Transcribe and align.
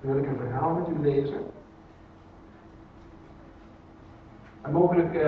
Dan 0.00 0.14
wil 0.14 0.16
ik 0.16 0.26
een 0.26 0.36
verhaal 0.36 0.74
met 0.74 0.88
u 0.88 0.98
lezen. 0.98 1.40
En 4.60 4.72
mogelijk 4.72 5.14
uh, 5.14 5.20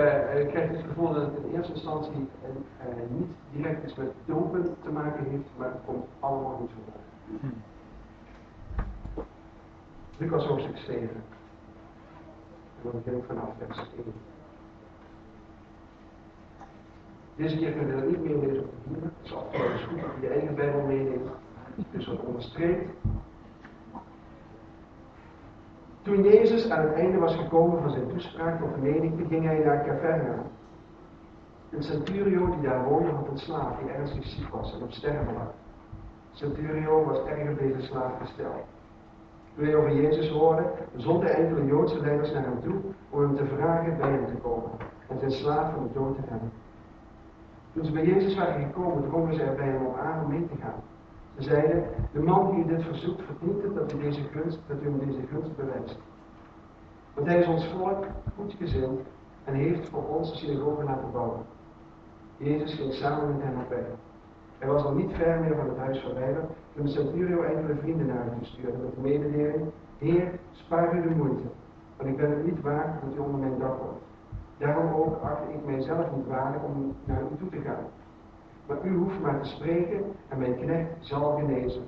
krijgt 0.49 0.73
u 0.73 0.75
het 0.75 0.85
gevoel 0.87 1.13
dat 1.13 1.21
het 1.21 1.43
in 1.43 1.55
eerste 1.55 1.73
instantie 1.73 2.11
uh, 2.11 2.95
niet 3.09 3.31
direct 3.51 3.83
iets 3.83 3.95
met 3.95 4.11
dopen 4.25 4.75
te 4.83 4.91
maken 4.91 5.25
heeft, 5.29 5.49
maar 5.57 5.71
het 5.71 5.81
komt 5.85 6.05
allemaal 6.19 6.55
goed 6.55 6.71
voorbij. 6.73 7.01
Hmm. 7.39 7.61
Lucas 10.17 10.45
hoofdstuk 10.45 10.77
7. 10.77 11.01
En 11.01 12.81
dan 12.83 12.91
begin 12.91 13.17
ik 13.17 13.23
vanaf 13.27 13.49
vers 13.57 13.77
1. 13.77 13.87
Deze 17.41 17.57
keer 17.57 17.71
kunnen 17.71 17.95
we 17.95 18.01
dat 18.01 18.09
niet 18.09 18.23
meer 18.23 18.53
de 18.53 18.63
boeren. 18.83 19.13
Het 19.17 19.25
is 19.25 19.33
altijd 19.33 19.81
goed 19.89 20.01
dat 20.01 20.09
je 20.19 20.27
je 20.27 20.33
eigen 20.33 20.55
Bijbel 20.55 20.81
meeneemt. 20.81 21.29
Dus 21.91 22.07
wat 22.07 22.19
onderstreept. 22.19 22.89
Toen 26.01 26.23
Jezus 26.23 26.69
aan 26.69 26.81
het 26.81 26.93
einde 26.93 27.17
was 27.17 27.35
gekomen 27.35 27.81
van 27.81 27.91
zijn 27.91 28.07
toespraak 28.07 28.59
tot 28.59 28.73
de 28.73 28.81
menigte, 28.81 29.25
ging 29.25 29.45
hij 29.45 29.59
naar 29.59 29.85
Capernaum. 29.85 30.41
Een 31.69 31.83
centurio 31.83 32.45
die 32.49 32.61
daar 32.61 32.83
woonde 32.83 33.09
had 33.09 33.27
een 33.27 33.37
slaaf 33.37 33.79
die 33.79 33.91
ernstig 33.91 34.25
ziek 34.25 34.47
was 34.47 34.73
en 34.73 34.83
op 34.83 34.91
sterven 34.91 35.33
lag. 35.33 35.53
Centurio 36.31 37.03
was 37.03 37.25
erg 37.25 37.49
op 37.49 37.57
deze 37.57 37.81
slaaf 37.81 38.11
gesteld. 38.19 38.65
Toen 39.55 39.65
hij 39.65 39.75
over 39.75 39.95
Jezus 39.95 40.29
hoorde, 40.29 40.71
zonden 40.95 41.35
enkele 41.35 41.65
Joodse 41.65 42.01
leiders 42.01 42.31
naar 42.31 42.43
hem 42.43 42.61
toe 42.61 42.79
om 43.09 43.19
hem 43.19 43.35
te 43.35 43.45
vragen 43.45 43.97
bij 43.97 44.11
hem 44.11 44.25
te 44.25 44.41
komen 44.41 44.71
en 45.07 45.19
zijn 45.19 45.31
slaaf 45.31 45.73
van 45.73 45.83
de 45.83 45.93
dood 45.93 46.15
te 46.15 46.21
hebben. 46.25 46.51
Toen 47.73 47.85
ze 47.85 47.91
bij 47.91 48.05
Jezus 48.05 48.35
waren 48.35 48.65
gekomen, 48.65 49.09
drongen 49.09 49.35
ze 49.35 49.43
er 49.43 49.55
bij 49.55 49.67
hem 49.67 49.85
op 49.85 49.97
aan 49.97 50.23
om 50.23 50.29
mee 50.29 50.47
te 50.47 50.55
gaan. 50.61 50.81
Ze 51.37 51.43
zeiden, 51.43 51.83
de 52.11 52.19
man 52.19 52.51
die 52.51 52.63
u 52.63 52.67
dit 52.67 52.83
verzoekt 52.83 53.21
verdient 53.25 53.63
het 53.63 53.75
dat 53.75 53.93
u, 53.93 53.99
deze 53.99 54.21
gunst, 54.31 54.59
dat 54.67 54.81
u 54.81 54.83
hem 54.83 54.99
deze 54.99 55.27
gunst 55.31 55.55
bewijst. 55.55 55.99
Want 57.13 57.27
hij 57.27 57.39
is 57.39 57.47
ons 57.47 57.67
volk 57.67 58.05
goedgezind 58.35 58.99
en 59.43 59.53
heeft 59.53 59.89
voor 59.89 60.07
ons 60.07 60.31
de 60.31 60.37
synagoge 60.37 60.83
laten 60.83 61.11
bouwen. 61.11 61.41
Jezus 62.37 62.73
ging 62.73 62.93
samen 62.93 63.35
met 63.35 63.43
hem 63.43 63.59
op 63.59 63.69
weg. 63.69 63.85
Hij 64.57 64.69
was 64.69 64.83
al 64.83 64.93
niet 64.93 65.13
ver 65.13 65.39
meer 65.39 65.55
van 65.55 65.69
het 65.69 65.77
huis 65.77 65.99
verwijderd 65.99 66.45
toen 66.75 66.85
de 66.85 66.91
centurio 66.91 67.41
enkele 67.41 67.75
vrienden 67.75 68.05
naar 68.05 68.25
hem 68.25 68.43
stuurde 68.43 68.77
met 68.77 68.95
de 68.95 69.01
mededeling, 69.01 69.69
Heer, 69.97 70.31
spaar 70.51 70.97
u 70.97 71.01
de 71.01 71.15
moeite, 71.15 71.43
want 71.97 72.09
ik 72.09 72.17
ben 72.17 72.29
het 72.29 72.45
niet 72.45 72.61
waard 72.61 73.01
dat 73.01 73.15
u 73.15 73.19
onder 73.19 73.39
mijn 73.39 73.59
dak 73.59 73.77
wordt. 73.77 73.99
Daarom 74.61 74.93
ook 74.93 75.21
acht 75.23 75.41
ik 75.49 75.65
mijzelf 75.65 76.05
niet 76.15 76.27
waardig 76.27 76.61
om 76.61 76.95
naar 77.05 77.21
u 77.21 77.37
toe 77.37 77.49
te 77.49 77.61
gaan. 77.61 77.85
Maar 78.67 78.77
u 78.83 78.97
hoeft 78.97 79.19
maar 79.19 79.41
te 79.41 79.49
spreken 79.49 80.03
en 80.27 80.37
mijn 80.37 80.55
knecht 80.55 80.89
zal 80.99 81.35
genezen. 81.37 81.83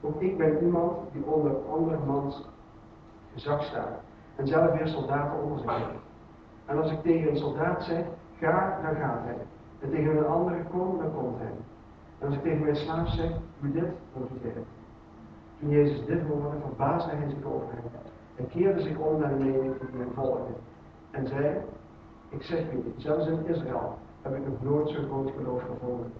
Ook 0.00 0.20
ik 0.20 0.38
ben 0.38 0.64
iemand 0.64 0.98
die 1.12 1.24
onder 1.24 1.56
andermans 1.72 2.48
gezag 3.32 3.64
staat 3.64 4.00
en 4.36 4.46
zelf 4.46 4.72
weer 4.72 4.88
soldaten 4.88 5.42
onder 5.42 5.58
zich 5.58 5.76
heeft. 5.76 6.04
En 6.66 6.78
als 6.78 6.90
ik 6.90 7.02
tegen 7.02 7.30
een 7.30 7.36
soldaat 7.36 7.82
zeg, 7.82 8.04
ga, 8.38 8.78
dan 8.82 8.94
gaat 8.94 9.24
hij. 9.24 9.36
En 9.80 9.90
tegen 9.90 10.16
een 10.16 10.26
andere 10.26 10.64
kom, 10.70 10.98
dan 10.98 11.14
komt 11.14 11.38
hij. 11.38 11.52
En 12.18 12.26
als 12.26 12.34
ik 12.36 12.42
tegen 12.42 12.62
mijn 12.62 12.76
slaaf 12.76 13.08
zeg, 13.08 13.30
doe 13.60 13.72
dit, 13.72 13.90
dan 14.12 14.22
doet 14.28 14.42
hij 14.42 14.52
het. 14.54 14.64
Toen 15.58 15.70
Jezus 15.70 16.06
dit 16.06 16.22
hoorde, 16.22 16.56
verbaasde 16.60 17.10
hij 17.10 17.28
zich 17.28 17.44
over 17.44 17.66
hem 17.70 17.82
en 18.36 18.48
keerde 18.48 18.82
zich 18.82 18.98
om 18.98 19.20
naar 19.20 19.28
de 19.28 19.44
menigte 19.44 19.86
die 19.90 20.00
hem 20.00 20.12
volgde. 20.14 20.52
En 21.10 21.26
zei, 21.26 21.56
ik 22.30 22.42
zeg 22.42 22.72
u, 22.72 22.94
zelfs 22.96 23.26
in 23.26 23.46
Israël 23.46 23.98
heb 24.22 24.34
ik 24.34 24.46
nog 24.46 24.62
nooit 24.62 24.88
zo'n 24.88 25.04
groot 25.04 25.32
geloof 25.36 25.62
gevonden. 25.62 26.12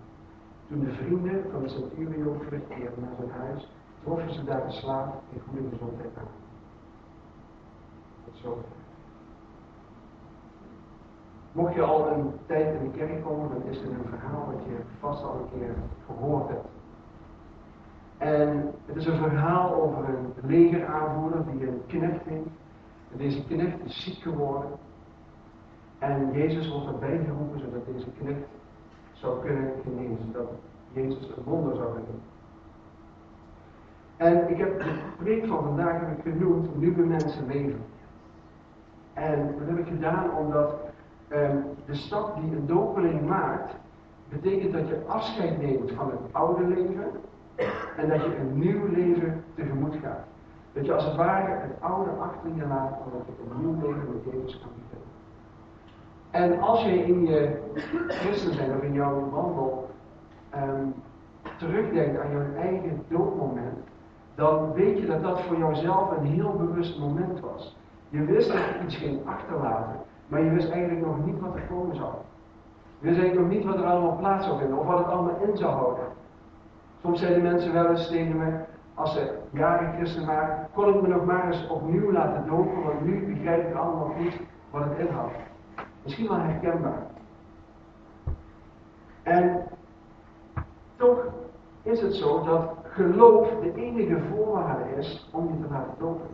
Toen 0.69 0.81
de 0.81 0.93
vrienden 0.93 1.45
van 1.51 1.63
de 1.63 1.69
centurio 1.69 2.39
terugkeerden 2.39 3.01
naar 3.01 3.15
zijn 3.19 3.31
huis, 3.31 3.69
troffen 4.03 4.35
ze 4.35 4.45
daar 4.45 4.67
de 4.67 4.73
slaaf 4.73 5.09
in 5.33 5.41
goede 5.49 5.69
gezondheid 5.69 6.11
aan. 6.19 6.25
Tot 8.25 8.37
zover. 8.37 8.65
Mocht 11.53 11.75
je 11.75 11.83
al 11.83 12.09
een 12.09 12.33
tijd 12.47 12.81
in 12.81 12.91
de 12.91 12.99
kerk 12.99 13.23
komen, 13.25 13.49
dan 13.49 13.63
is 13.63 13.81
dit 13.81 13.91
een 13.91 14.09
verhaal 14.09 14.47
dat 14.53 14.65
je 14.65 14.77
vast 15.01 15.25
al 15.25 15.35
een 15.35 15.59
keer 15.59 15.75
gehoord 16.07 16.49
hebt. 16.49 16.69
En 18.19 18.75
het 18.87 18.97
is 18.97 19.07
een 19.07 19.17
verhaal 19.17 19.75
over 19.75 20.09
een 20.09 20.33
legeraanvoerder 20.43 21.45
die 21.51 21.67
een 21.67 21.83
knecht 21.87 22.25
heeft. 22.25 22.49
En 23.13 23.19
deze 23.19 23.45
knecht 23.45 23.85
is 23.85 24.05
ziek 24.05 24.23
geworden. 24.23 24.71
En 26.01 26.33
Jezus 26.33 26.71
wordt 26.71 26.87
erbij 26.87 27.21
geroepen 27.25 27.61
zodat 27.61 27.87
deze 27.95 28.07
knecht 28.19 28.47
zou 29.13 29.41
kunnen 29.41 29.73
genezen. 29.83 30.33
Dat 30.33 30.51
Jezus 30.93 31.29
een 31.37 31.43
wonder 31.45 31.77
zou 31.77 31.93
kunnen 31.93 32.11
doen. 32.11 32.21
En 34.17 34.51
ik 34.51 34.57
heb 34.57 34.79
de 34.79 34.99
preek 35.19 35.47
van 35.47 35.65
vandaag 35.65 36.01
heb 36.01 36.19
ik 36.19 36.33
genoemd 36.33 36.79
Nieuwe 36.79 37.03
Mensen 37.03 37.47
Leven. 37.47 37.81
En 39.13 39.55
dat 39.59 39.69
heb 39.69 39.79
ik 39.79 39.87
gedaan 39.87 40.37
omdat 40.37 40.75
ehm, 41.29 41.57
de 41.87 41.95
stap 41.95 42.41
die 42.41 42.57
een 42.57 42.67
dopeling 42.67 43.29
maakt, 43.29 43.75
betekent 44.29 44.73
dat 44.73 44.89
je 44.89 45.03
afscheid 45.07 45.61
neemt 45.61 45.93
van 45.93 46.11
het 46.11 46.21
oude 46.33 46.67
leven 46.67 47.11
en 47.97 48.09
dat 48.09 48.25
je 48.25 48.37
een 48.37 48.59
nieuw 48.59 48.87
leven 48.87 49.45
tegemoet 49.55 49.95
gaat. 50.03 50.25
Dat 50.73 50.87
je 50.87 50.95
als 50.95 51.05
het 51.05 51.17
ware 51.17 51.51
het 51.51 51.81
oude 51.81 52.11
achter 52.11 52.51
je 52.55 52.67
laat, 52.67 52.99
omdat 53.05 53.27
je 53.27 53.33
een 53.51 53.61
nieuw 53.61 53.81
leven 53.81 54.13
met 54.13 54.33
Jezus 54.33 54.61
kan 54.61 54.71
beginnen. 54.75 55.10
En 56.31 56.61
als 56.61 56.83
je 56.85 57.07
in 57.07 57.27
je 57.27 57.59
christen 58.09 58.55
zijn 58.55 58.77
of 58.77 58.83
in 58.83 58.93
jouw 58.93 59.29
wandel 59.31 59.91
um, 60.57 60.95
terugdenkt 61.57 62.21
aan 62.21 62.31
jouw 62.31 62.55
eigen 62.57 63.03
doodmoment, 63.09 63.79
dan 64.35 64.73
weet 64.73 64.99
je 64.99 65.07
dat 65.07 65.23
dat 65.23 65.41
voor 65.41 65.57
jouzelf 65.57 66.17
een 66.17 66.25
heel 66.25 66.53
bewust 66.57 66.99
moment 66.99 67.41
was. 67.41 67.77
Je 68.09 68.25
wist 68.25 68.53
dat 68.53 68.59
je 68.59 68.85
iets 68.85 68.97
ging 68.97 69.27
achterlaten, 69.27 69.97
maar 70.29 70.43
je 70.43 70.51
wist 70.51 70.71
eigenlijk 70.71 71.07
nog 71.07 71.25
niet 71.25 71.41
wat 71.41 71.55
er 71.55 71.63
komen 71.69 71.97
zou. 71.97 72.13
Je 72.99 73.07
wist 73.07 73.21
eigenlijk 73.21 73.49
nog 73.49 73.59
niet 73.59 73.67
wat 73.67 73.85
er 73.85 73.91
allemaal 73.91 74.17
plaats 74.17 74.47
zou 74.47 74.59
vinden 74.59 74.79
of 74.79 74.87
wat 74.87 74.99
het 74.99 75.07
allemaal 75.07 75.41
in 75.49 75.57
zou 75.57 75.73
houden. 75.73 76.05
Soms 77.03 77.21
zeiden 77.21 77.43
mensen 77.43 77.73
wel 77.73 77.91
eens 77.91 78.09
tegen 78.09 78.37
me, 78.37 78.61
als 78.95 79.13
ze 79.13 79.39
jaren 79.51 79.93
christen 79.93 80.27
waren, 80.27 80.69
kon 80.75 80.89
ik 80.89 81.03
me 81.03 81.09
nog 81.09 81.25
maar 81.25 81.47
eens 81.47 81.69
opnieuw 81.69 82.13
laten 82.13 82.47
dopen, 82.47 82.83
want 82.83 83.05
nu 83.05 83.35
begrijp 83.35 83.69
ik 83.69 83.75
allemaal 83.75 84.13
niet 84.19 84.41
wat 84.71 84.85
het 84.85 84.99
inhoudt. 84.99 85.50
Misschien 86.03 86.29
wel 86.29 86.37
herkenbaar. 86.39 87.07
En 89.23 89.67
toch 90.97 91.25
is 91.83 92.01
het 92.01 92.15
zo 92.15 92.45
dat 92.45 92.75
geloof 92.83 93.49
de 93.61 93.75
enige 93.75 94.21
voorwaarde 94.21 94.97
is 94.97 95.29
om 95.33 95.49
je 95.49 95.61
te 95.61 95.73
laten 95.73 95.95
dopen. 95.99 96.27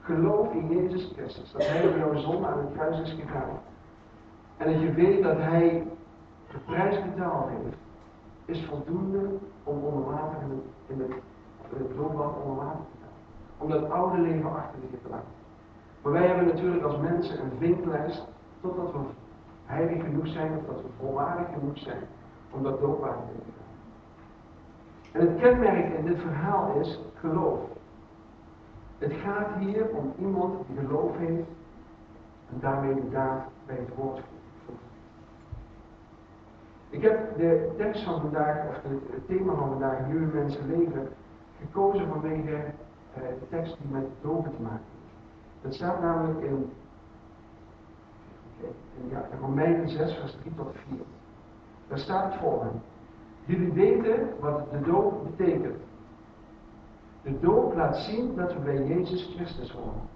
Geloof 0.00 0.52
in 0.52 0.68
Jezus 0.68 1.12
Christus, 1.16 1.52
dat 1.52 1.66
Hij 1.66 1.82
voor 1.82 1.98
jouw 1.98 2.16
zonde 2.16 2.46
aan 2.46 2.58
het 2.58 2.72
kruis 2.72 3.00
is 3.00 3.12
gegaan. 3.20 3.58
En 4.56 4.72
dat 4.72 4.80
je 4.80 4.92
weet 4.92 5.22
dat 5.22 5.36
Hij 5.36 5.86
de 6.50 6.58
prijs 6.58 7.02
betaald 7.02 7.48
heeft, 7.48 7.76
is 8.44 8.66
voldoende 8.66 9.28
om 9.64 9.84
onder 9.84 10.10
water 10.10 10.38
in 10.42 10.50
het, 10.50 10.60
in 10.86 11.00
het, 11.00 11.98
onder 11.98 12.56
water 12.56 12.80
te 12.82 12.98
gaan. 13.00 13.10
Om 13.58 13.70
dat 13.70 13.90
oude 13.90 14.18
leven 14.18 14.54
achter 14.54 14.78
je 14.90 15.00
te 15.02 15.08
laten. 15.10 15.38
Maar 16.02 16.12
wij 16.12 16.26
hebben 16.26 16.46
natuurlijk 16.46 16.84
als 16.84 16.96
mensen 16.96 17.40
een 17.40 17.52
vinklijst 17.58 18.26
totdat 18.60 18.92
we 18.92 18.98
heilig 19.64 20.04
genoeg 20.04 20.26
zijn 20.26 20.56
of 20.56 20.64
dat 20.66 20.82
we 20.82 20.88
volwaardig 20.98 21.46
genoeg 21.52 21.78
zijn 21.78 22.02
om 22.50 22.62
dat 22.62 22.80
doopwater 22.80 23.22
te 23.22 23.52
gaan. 23.56 23.68
En 25.12 25.28
het 25.28 25.40
kenmerk 25.40 25.98
in 25.98 26.04
dit 26.04 26.20
verhaal 26.20 26.80
is 26.80 27.00
geloof. 27.14 27.60
Het 28.98 29.12
gaat 29.12 29.54
hier 29.58 29.88
om 29.88 30.12
iemand 30.18 30.66
die 30.66 30.86
geloof 30.86 31.16
heeft 31.16 31.48
en 32.52 32.60
daarmee 32.60 32.94
de 32.94 33.10
daad 33.10 33.42
bij 33.66 33.76
het 33.76 33.94
woord 33.96 34.20
voegt. 34.66 34.82
Ik 36.90 37.02
heb 37.02 37.36
de 37.36 37.74
tekst 37.76 38.04
van 38.04 38.20
vandaag, 38.20 38.68
of 38.68 38.82
het 39.10 39.26
thema 39.26 39.54
van 39.54 39.68
vandaag, 39.68 40.06
nieuwe 40.06 40.34
mensen 40.34 40.66
leven, 40.66 41.08
gekozen 41.60 42.08
vanwege 42.08 42.54
eh, 42.54 43.22
de 43.22 43.48
tekst 43.48 43.76
die 43.82 43.90
met 43.90 44.04
dopen 44.20 44.56
te 44.56 44.62
maken 44.62 44.84
heeft. 44.92 45.14
Dat 45.62 45.74
staat 45.74 46.00
namelijk 46.00 46.40
in, 46.40 46.72
in 49.10 49.38
Romeinen 49.40 49.88
6, 49.88 50.14
vers 50.14 50.36
3 50.40 50.54
tot 50.56 50.74
4. 50.88 50.98
Daar 51.88 51.98
staat 51.98 52.32
het 52.32 52.40
volgende. 52.40 52.78
Jullie 53.44 53.72
weten 53.72 54.28
wat 54.40 54.70
de 54.70 54.80
doop 54.80 55.24
betekent. 55.24 55.76
De 57.22 57.40
doop 57.40 57.74
laat 57.74 57.96
zien 57.96 58.36
dat 58.36 58.52
we 58.52 58.58
bij 58.58 58.86
Jezus 58.86 59.32
Christus 59.36 59.72
horen. 59.72 60.08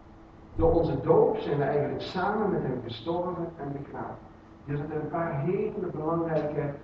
Door 0.56 0.72
onze 0.72 1.00
doop 1.00 1.36
zijn 1.36 1.58
we 1.58 1.64
eigenlijk 1.64 2.02
samen 2.02 2.50
met 2.50 2.62
hem 2.62 2.80
gestorven 2.84 3.48
en 3.56 3.72
begraven. 3.72 4.16
Er 4.66 4.76
zitten 4.76 5.00
een 5.00 5.08
paar 5.08 5.40
hele 5.40 5.86
belangrijke 5.92 6.74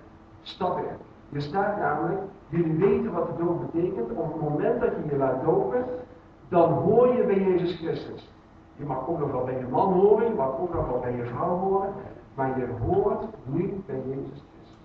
stappen 0.41 0.83
in. 0.83 0.95
Je 1.29 1.39
staat 1.39 1.77
namelijk, 1.77 2.21
jullie 2.49 2.77
weten 2.77 3.11
wat 3.11 3.27
de 3.27 3.43
doop 3.43 3.71
betekent. 3.71 4.11
Op 4.11 4.33
het 4.33 4.41
moment 4.41 4.81
dat 4.81 4.91
je 4.95 5.09
je 5.09 5.17
laat 5.17 5.43
dopen, 5.43 5.85
dan 6.49 6.71
hoor 6.71 7.15
je 7.15 7.23
bij 7.23 7.39
Jezus 7.39 7.77
Christus. 7.77 8.29
Je 8.75 8.85
mag 8.85 9.07
ook 9.07 9.19
nog 9.19 9.31
wel 9.31 9.43
bij 9.43 9.59
je 9.59 9.67
man 9.67 9.93
horen, 9.93 10.27
je 10.27 10.33
mag 10.33 10.59
ook 10.59 10.73
nog 10.73 10.87
wel 10.87 10.99
bij 10.99 11.15
je 11.15 11.25
vrouw 11.25 11.57
horen, 11.57 11.93
maar 12.33 12.59
je 12.59 12.67
hoort 12.67 13.25
nu 13.43 13.83
bij 13.85 14.01
Jezus 14.07 14.43
Christus. 14.53 14.77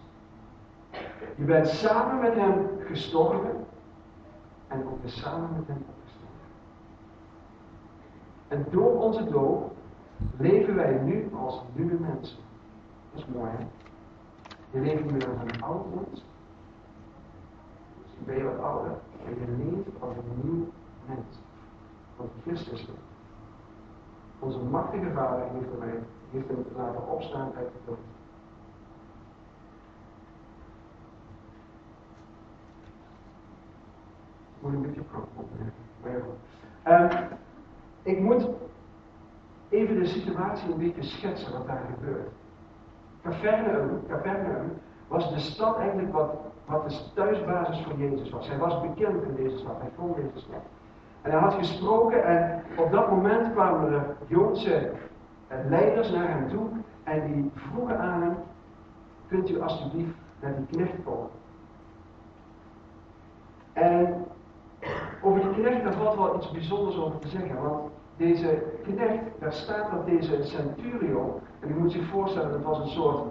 Je 1.37 1.45
bent 1.45 1.69
samen 1.69 2.21
met 2.21 2.35
hem 2.35 2.69
gestorven 2.79 3.67
en 4.69 4.87
ook 4.87 5.03
weer 5.03 5.11
samen 5.11 5.49
met 5.57 5.67
hem 5.67 5.85
opgestaan. 5.89 6.29
En 8.49 8.67
door 8.71 9.03
onze 9.03 9.25
dood 9.25 9.63
leven 10.39 10.75
wij 10.75 10.99
nu 10.99 11.31
als 11.35 11.63
nieuwe 11.73 11.97
mensen. 12.01 12.39
Dat 13.13 13.21
is 13.21 13.27
mooi, 13.27 13.51
hè? 13.51 13.65
Je 14.71 14.81
leeft 14.81 15.11
meer 15.11 15.29
als 15.29 15.55
een 15.55 15.63
oud 15.63 15.95
mens. 15.95 16.25
Dus 18.03 18.25
ben 18.25 18.37
je 18.37 18.45
wat 18.45 18.61
ouder. 18.61 18.93
En 19.27 19.35
je 19.35 19.65
leeft 19.65 20.03
als 20.03 20.17
een 20.17 20.41
nieuw 20.43 20.67
mens. 21.07 21.39
Want 22.17 22.31
Christus 22.43 22.87
leeft. 22.87 23.16
Onze 24.47 24.59
machtige 24.59 25.11
vader 25.15 25.45
heeft 25.53 25.71
hem, 25.81 26.05
heeft 26.31 26.49
hem 26.49 26.65
laten 26.77 27.09
opstaan 27.09 27.53
uit 27.57 27.67
de 27.67 27.79
dood. 27.87 27.99
moet 34.61 34.73
een 34.73 34.83
beetje 34.83 35.03
opnemen. 35.35 36.25
Um, 36.89 37.29
ik 38.03 38.21
moet 38.21 38.49
even 39.69 39.99
de 39.99 40.07
situatie 40.07 40.73
een 40.73 40.79
beetje 40.79 41.03
schetsen 41.03 41.53
wat 41.53 41.67
daar 41.67 41.91
gebeurt. 41.95 42.29
Capernaum, 43.23 44.07
Capernaum 44.09 44.73
was 45.09 45.31
de 45.31 45.39
stad 45.39 45.79
eigenlijk 45.79 46.13
wat, 46.13 46.35
wat 46.65 46.91
de 46.91 47.13
thuisbasis 47.15 47.85
voor 47.85 47.97
Jezus 47.97 48.31
was. 48.31 48.49
Hij 48.49 48.59
was 48.59 48.81
bekend 48.81 49.23
in 49.23 49.35
deze 49.35 49.59
stad, 49.59 49.79
hij 49.79 49.91
vond 49.97 50.17
deze 50.17 50.39
stad. 50.39 50.63
En 51.27 51.33
hij 51.33 51.41
had 51.41 51.55
gesproken 51.55 52.25
en 52.25 52.63
op 52.77 52.91
dat 52.91 53.11
moment 53.11 53.53
kwamen 53.53 53.93
er 53.93 54.17
Joodse 54.27 54.91
leiders 55.69 56.11
naar 56.11 56.29
hem 56.29 56.49
toe 56.49 56.67
en 57.05 57.33
die 57.33 57.51
vroegen 57.55 57.99
aan 57.99 58.23
hem, 58.23 58.37
kunt 59.29 59.51
u 59.51 59.61
alsjeblieft 59.61 60.15
naar 60.41 60.55
die 60.57 60.67
knecht 60.67 61.05
komen? 61.05 61.31
En 63.73 64.25
over 65.23 65.41
die 65.41 65.51
knecht, 65.51 65.83
daar 65.83 65.93
valt 65.93 66.17
wel 66.17 66.37
iets 66.37 66.51
bijzonders 66.51 66.97
over 66.97 67.19
te 67.19 67.29
zeggen. 67.29 67.63
Want 67.63 67.91
deze 68.17 68.63
knecht, 68.83 69.23
daar 69.39 69.53
staat 69.53 69.91
dat 69.91 70.07
deze 70.07 70.45
centurio, 70.45 71.41
en 71.61 71.71
u 71.71 71.75
moet 71.75 71.93
zich 71.93 72.09
voorstellen, 72.09 72.53
dat 72.53 72.63
was 72.63 72.79
een 72.79 72.89
soort 72.89 73.23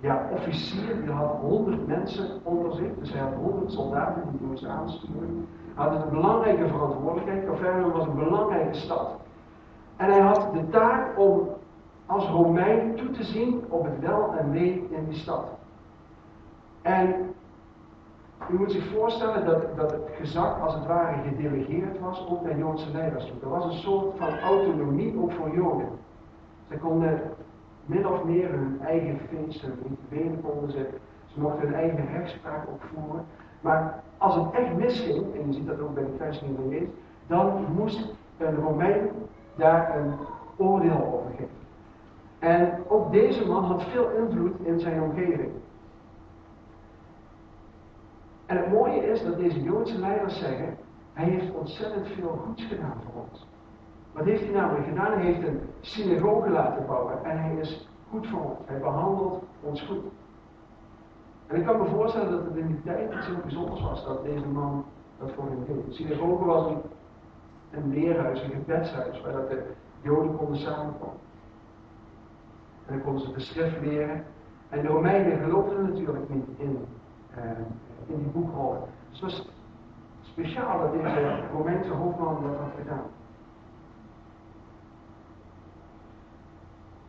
ja, 0.00 0.28
officier, 0.32 1.00
die 1.00 1.10
had 1.10 1.36
honderd 1.40 1.86
mensen 1.86 2.40
onder 2.42 2.72
zich, 2.72 2.90
dus 2.98 3.12
hij 3.12 3.22
had 3.22 3.34
honderd 3.34 3.72
soldaten 3.72 4.22
die 4.30 4.38
hij 4.38 4.48
moest 4.48 4.64
aansturen. 4.64 5.46
Had 5.78 6.02
een 6.02 6.10
belangrijke 6.10 6.68
verantwoordelijkheid. 6.68 7.46
Cavernum 7.46 7.90
was 7.90 8.06
een 8.06 8.14
belangrijke 8.14 8.74
stad. 8.74 9.16
En 9.96 10.10
hij 10.10 10.20
had 10.20 10.52
de 10.52 10.68
taak 10.68 11.18
om 11.18 11.48
als 12.06 12.28
Romein 12.28 12.94
toe 12.94 13.10
te 13.10 13.24
zien 13.24 13.64
op 13.68 13.84
het 13.84 14.00
wel 14.00 14.34
en 14.38 14.50
wee 14.50 14.88
in 14.90 15.04
die 15.04 15.18
stad. 15.18 15.44
En 16.82 17.34
u 18.50 18.58
moet 18.58 18.72
zich 18.72 18.84
voorstellen 18.84 19.44
dat, 19.44 19.76
dat 19.76 19.90
het 19.90 20.08
gezag 20.16 20.60
als 20.60 20.74
het 20.74 20.86
ware 20.86 21.22
gedelegeerd 21.28 22.00
was 22.00 22.24
op 22.26 22.44
de 22.44 22.56
Joodse 22.56 22.90
leiders. 22.92 23.32
Er 23.42 23.48
was 23.48 23.64
een 23.64 23.80
soort 23.80 24.16
van 24.16 24.38
autonomie 24.38 25.20
ook 25.20 25.32
voor 25.32 25.54
Joden. 25.54 25.88
Ze 26.68 26.78
konden 26.78 27.20
min 27.86 28.06
of 28.06 28.24
meer 28.24 28.50
hun 28.50 28.80
eigen 28.86 29.18
feesten, 29.28 29.68
hun 29.68 29.96
rituelen 30.10 30.40
konden 30.40 30.70
ze, 30.70 30.88
ze 31.26 31.40
mochten 31.40 31.60
hun 31.60 31.74
eigen 31.74 32.06
rechtspraak 32.12 32.68
opvoeren. 32.68 33.24
Maar 33.60 34.02
als 34.18 34.34
het 34.34 34.50
echt 34.52 34.74
misging, 34.74 35.34
en 35.34 35.46
je 35.46 35.52
ziet 35.52 35.66
dat 35.66 35.80
ook 35.80 35.94
bij 35.94 36.04
de 36.04 36.14
kruising 36.16 36.56
van 36.56 36.68
Jezus, 36.68 36.88
dan 37.26 37.64
moest 37.74 38.14
een 38.38 38.54
Romein 38.54 39.10
daar 39.54 39.96
een 39.96 40.12
oordeel 40.56 41.12
over 41.14 41.30
geven. 41.30 41.48
En 42.38 42.78
ook 42.88 43.12
deze 43.12 43.46
man 43.46 43.64
had 43.64 43.82
veel 43.82 44.10
invloed 44.10 44.60
in 44.62 44.80
zijn 44.80 45.02
omgeving. 45.02 45.50
En 48.46 48.56
het 48.56 48.72
mooie 48.72 49.06
is 49.06 49.22
dat 49.22 49.36
deze 49.36 49.62
Joodse 49.62 49.98
leiders 49.98 50.38
zeggen, 50.38 50.76
hij 51.12 51.24
heeft 51.24 51.54
ontzettend 51.54 52.06
veel 52.06 52.40
goeds 52.46 52.64
gedaan 52.64 52.96
voor 53.04 53.22
ons. 53.30 53.46
Wat 54.12 54.24
heeft 54.24 54.42
hij 54.42 54.52
namelijk 54.52 54.86
gedaan? 54.86 55.12
Hij 55.12 55.24
heeft 55.24 55.46
een 55.46 55.60
synagoge 55.80 56.50
laten 56.50 56.86
bouwen 56.86 57.24
en 57.24 57.38
hij 57.38 57.56
is 57.56 57.88
goed 58.10 58.26
voor 58.26 58.40
ons. 58.40 58.58
Hij 58.64 58.78
behandelt 58.78 59.42
ons 59.60 59.82
goed. 59.82 60.02
En 61.48 61.56
ik 61.56 61.66
kan 61.66 61.78
me 61.78 61.88
voorstellen 61.88 62.30
dat 62.30 62.44
het 62.44 62.56
in 62.56 62.66
die 62.66 62.82
tijd 62.82 63.12
iets 63.12 63.26
heel 63.26 63.40
bijzonders 63.42 63.82
was 63.82 64.04
dat 64.04 64.24
deze 64.24 64.46
man 64.46 64.84
dat 65.18 65.30
voor 65.32 65.44
hem 65.44 65.64
deed. 65.66 65.84
De 65.84 65.92
synagoge 65.92 66.44
was 66.44 66.66
een, 66.66 66.80
een 67.70 67.88
leerhuis, 67.88 68.42
een 68.42 68.50
gebedshuis, 68.50 69.20
waar 69.20 69.32
dat 69.32 69.48
de 69.48 69.62
Joden 70.02 70.36
konden 70.36 70.58
samenkomen. 70.58 71.16
En 72.86 72.94
dan 72.94 73.02
konden 73.02 73.22
ze 73.22 73.32
de 73.32 73.40
schrift 73.40 73.80
leren. 73.80 74.24
En 74.68 74.82
de 74.82 74.88
Romeinen 74.88 75.38
geloofden 75.38 75.82
natuurlijk 75.82 76.28
niet 76.28 76.48
in 76.56 76.86
uh, 77.38 77.58
in 78.08 78.18
die 78.18 78.32
boekrollen. 78.32 78.80
Dus 79.10 79.20
het 79.20 79.30
was 79.30 79.48
speciaal 80.22 80.80
dat 80.80 80.92
deze 80.92 81.40
Romeinse 81.52 81.92
hoofdman 81.92 82.42
dat 82.42 82.56
had 82.56 82.70
gedaan. 82.78 83.06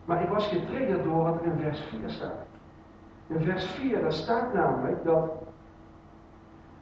Maar 0.06 0.24
ik 0.24 0.30
was 0.30 0.48
getriggerd 0.48 1.04
door 1.04 1.24
wat 1.24 1.42
er 1.42 1.52
in 1.52 1.60
vers 1.60 1.80
4 1.80 2.10
staat. 2.10 2.49
In 3.30 3.44
vers 3.44 3.66
4, 3.66 4.02
daar 4.02 4.14
staat 4.14 4.54
namelijk 4.54 5.04
dat 5.04 5.31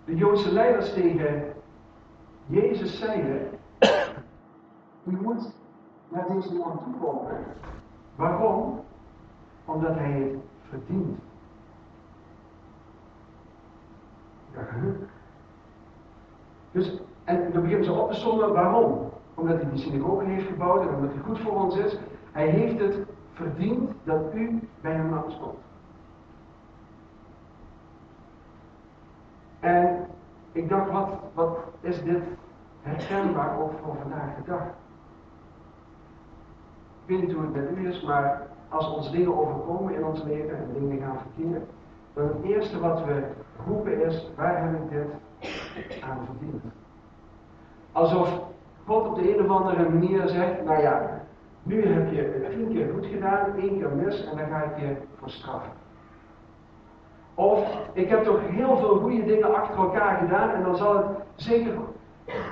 de 0.05 0.15
Joodse 0.15 0.51
leiders 0.51 0.94
tegen 0.94 1.53
Jezus 2.45 2.99
zeiden: 2.99 3.49
U 5.03 5.11
moet 5.21 5.53
naar 6.09 6.25
deze 6.27 6.53
man 6.53 6.79
toe 6.83 6.99
komen. 7.01 7.44
Waarom? 8.15 8.79
Omdat 9.65 9.95
hij 9.95 10.11
het 10.11 10.35
verdient. 10.69 11.19
Dus, 16.71 17.01
en 17.23 17.51
dan 17.51 17.61
beginnen 17.61 17.85
ze 17.85 17.91
op 17.91 18.11
te 18.11 18.19
sommen 18.19 18.53
waarom. 18.53 19.09
Omdat 19.33 19.61
hij 19.61 19.69
die 19.69 19.79
synagoge 19.79 20.23
heeft 20.25 20.47
gebouwd 20.47 20.81
en 20.81 20.95
omdat 20.95 21.13
hij 21.13 21.21
goed 21.23 21.39
voor 21.39 21.63
ons 21.63 21.77
is. 21.77 21.97
Hij 22.31 22.47
heeft 22.47 22.79
het 22.79 23.05
verdiend 23.33 23.91
dat 24.03 24.33
u 24.33 24.59
bij 24.81 24.91
hem 24.91 25.09
langskomt. 25.09 25.59
En 29.59 30.06
ik 30.51 30.69
dacht, 30.69 30.92
wat, 30.92 31.09
wat 31.33 31.57
is 31.81 32.04
dit 32.04 32.24
herkenbaar 32.81 33.59
ook 33.59 33.71
voor 33.83 33.95
vandaag 34.01 34.36
de 34.36 34.51
dag? 34.51 34.62
Ik 37.06 37.15
weet 37.15 37.21
niet 37.21 37.36
hoe 37.36 37.42
het 37.42 37.54
met 37.54 37.77
u 37.77 37.88
is, 37.88 38.01
maar 38.01 38.48
als 38.69 38.95
ons 38.95 39.12
dingen 39.12 39.38
overkomen 39.38 39.95
in 39.95 40.06
ons 40.06 40.24
leven 40.24 40.57
en 40.57 40.74
dingen 40.74 41.00
gaan 41.00 41.18
verkeerd, 41.18 41.63
dan 42.13 42.27
het 42.27 42.44
eerste 42.44 42.80
wat 42.80 43.06
we 43.06 43.24
roepen 43.65 44.06
is, 44.06 44.30
waar 44.36 44.62
heb 44.62 44.74
ik 44.74 44.89
dit 44.89 46.01
aan 46.04 46.25
verdiend? 46.25 46.64
Alsof 47.92 48.42
God 48.85 49.07
op 49.07 49.16
de 49.16 49.35
een 49.35 49.44
of 49.44 49.49
andere 49.49 49.90
manier 49.90 50.28
zegt, 50.28 50.64
nou 50.64 50.81
ja, 50.81 51.21
nu 51.64 51.85
heb 51.85 52.11
je 52.11 52.21
het 52.21 52.52
tien 52.52 52.69
keer 52.69 52.90
goed 52.94 53.06
gedaan, 53.06 53.56
één 53.57 53.78
keer 53.78 53.90
mis 53.90 54.26
en 54.26 54.37
dan 54.37 54.47
ga 54.47 54.64
ik 54.64 54.80
je 54.80 54.95
voor 55.18 55.30
straffen. 55.30 55.71
Of 57.37 57.87
ik 57.94 58.09
heb 58.09 58.23
toch 58.23 58.39
heel 58.47 58.77
veel 58.77 58.95
goede 58.95 59.25
dingen 59.25 59.56
achter 59.56 59.77
elkaar 59.77 60.17
gedaan 60.17 60.49
en 60.49 60.63
dan 60.63 60.77
zal 60.77 60.97
het 60.97 61.06
zeker. 61.35 61.73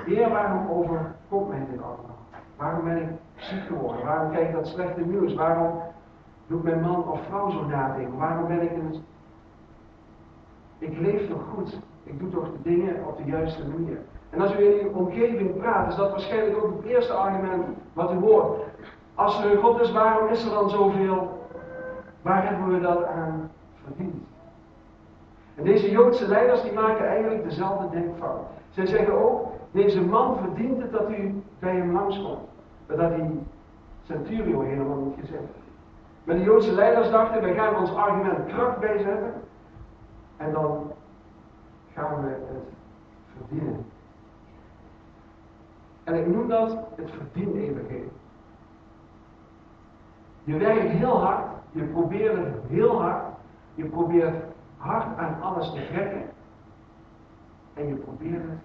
Heer, 0.06 0.30
waarom 0.30 0.70
overkomt 0.70 1.48
mij 1.48 1.66
dit 1.70 1.82
allemaal? 1.82 2.16
Waarom 2.56 2.84
ben 2.84 2.96
ik 2.96 3.08
ziek 3.34 3.66
geworden? 3.66 4.04
Waarom 4.04 4.30
krijg 4.30 4.48
ik 4.48 4.54
dat 4.54 4.66
slechte 4.66 5.00
nieuws? 5.00 5.34
Waarom 5.34 5.82
doet 6.46 6.62
mijn 6.62 6.80
man 6.80 7.08
of 7.08 7.20
vrouw 7.28 7.50
zo 7.50 7.64
nadenken? 7.64 8.18
Waarom 8.18 8.46
ben 8.46 8.62
ik 8.62 8.70
in 8.70 9.04
ik 10.78 10.98
leef 10.98 11.28
toch 11.28 11.42
goed. 11.54 11.80
Ik 12.02 12.18
doe 12.18 12.30
toch 12.30 12.44
de 12.52 12.62
dingen 12.62 13.06
op 13.06 13.16
de 13.16 13.24
juiste 13.24 13.68
manier. 13.68 13.98
En 14.30 14.40
als 14.40 14.54
u 14.54 14.64
in 14.64 14.86
uw 14.86 14.92
omgeving 14.92 15.56
praat, 15.56 15.88
is 15.88 15.96
dat 15.96 16.10
waarschijnlijk 16.10 16.64
ook 16.64 16.76
het 16.76 16.84
eerste 16.84 17.12
argument 17.12 17.64
wat 17.92 18.12
u 18.12 18.16
hoort. 18.16 18.60
Als 19.14 19.44
er 19.44 19.50
een 19.50 19.62
God 19.62 19.80
is, 19.80 19.92
waarom 19.92 20.28
is 20.28 20.44
er 20.44 20.50
dan 20.50 20.70
zoveel? 20.70 21.48
Waar 22.22 22.48
hebben 22.48 22.74
we 22.74 22.80
dat 22.80 23.04
aan 23.04 23.50
verdiend? 23.84 24.15
En 25.56 25.64
deze 25.64 25.90
Joodse 25.90 26.28
leiders 26.28 26.62
die 26.62 26.72
maken 26.72 27.08
eigenlijk 27.08 27.44
dezelfde 27.44 28.00
denkfout. 28.00 28.46
Zij 28.70 28.86
zeggen 28.86 29.24
ook, 29.24 29.46
deze 29.70 30.02
man 30.02 30.36
verdient 30.36 30.82
het 30.82 30.92
dat 30.92 31.10
u 31.10 31.42
bij 31.58 31.76
hem 31.76 31.92
langskomt. 31.92 32.48
Maar 32.86 32.96
dat 32.96 33.14
die 33.14 33.40
centurio 34.02 34.60
helemaal 34.60 34.96
niet 34.96 35.18
gezegd. 35.20 35.42
Maar 36.24 36.36
de 36.36 36.42
Joodse 36.42 36.72
leiders 36.72 37.10
dachten, 37.10 37.42
wij 37.42 37.54
gaan 37.54 37.76
ons 37.76 37.94
argument 37.94 38.46
kracht 38.46 38.78
bijzetten. 38.78 39.32
En 40.36 40.52
dan 40.52 40.92
gaan 41.94 42.22
we 42.22 42.28
het 42.28 42.62
verdienen. 43.36 43.84
En 46.04 46.14
ik 46.14 46.26
noem 46.26 46.48
dat 46.48 46.78
het 46.94 47.10
verdien-evangelie. 47.10 48.10
Je 50.44 50.56
werkt 50.56 50.88
heel 50.88 51.20
hard, 51.20 51.46
je 51.70 51.82
probeert 51.82 52.36
het 52.36 52.54
heel 52.68 53.00
hard, 53.00 53.24
je 53.74 53.84
probeert 53.84 54.34
hard 54.86 55.18
aan 55.18 55.40
alles 55.42 55.70
te 55.70 55.86
trekken 55.86 56.30
en 57.74 57.86
je 57.86 57.94
probeert 57.94 58.42
het 58.42 58.58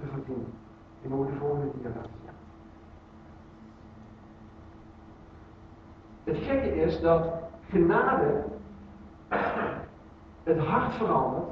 te 0.00 0.06
verdienen. 0.06 0.52
Je 1.02 1.08
moet 1.08 1.26
de 1.26 1.34
volgende 1.34 1.66
laten 1.82 2.02
zien. 2.02 2.20
Het 6.24 6.36
gekke 6.36 6.74
is 6.74 7.00
dat 7.00 7.32
genade 7.68 8.44
het 10.48 10.58
hart 10.58 10.94
verandert. 10.94 11.50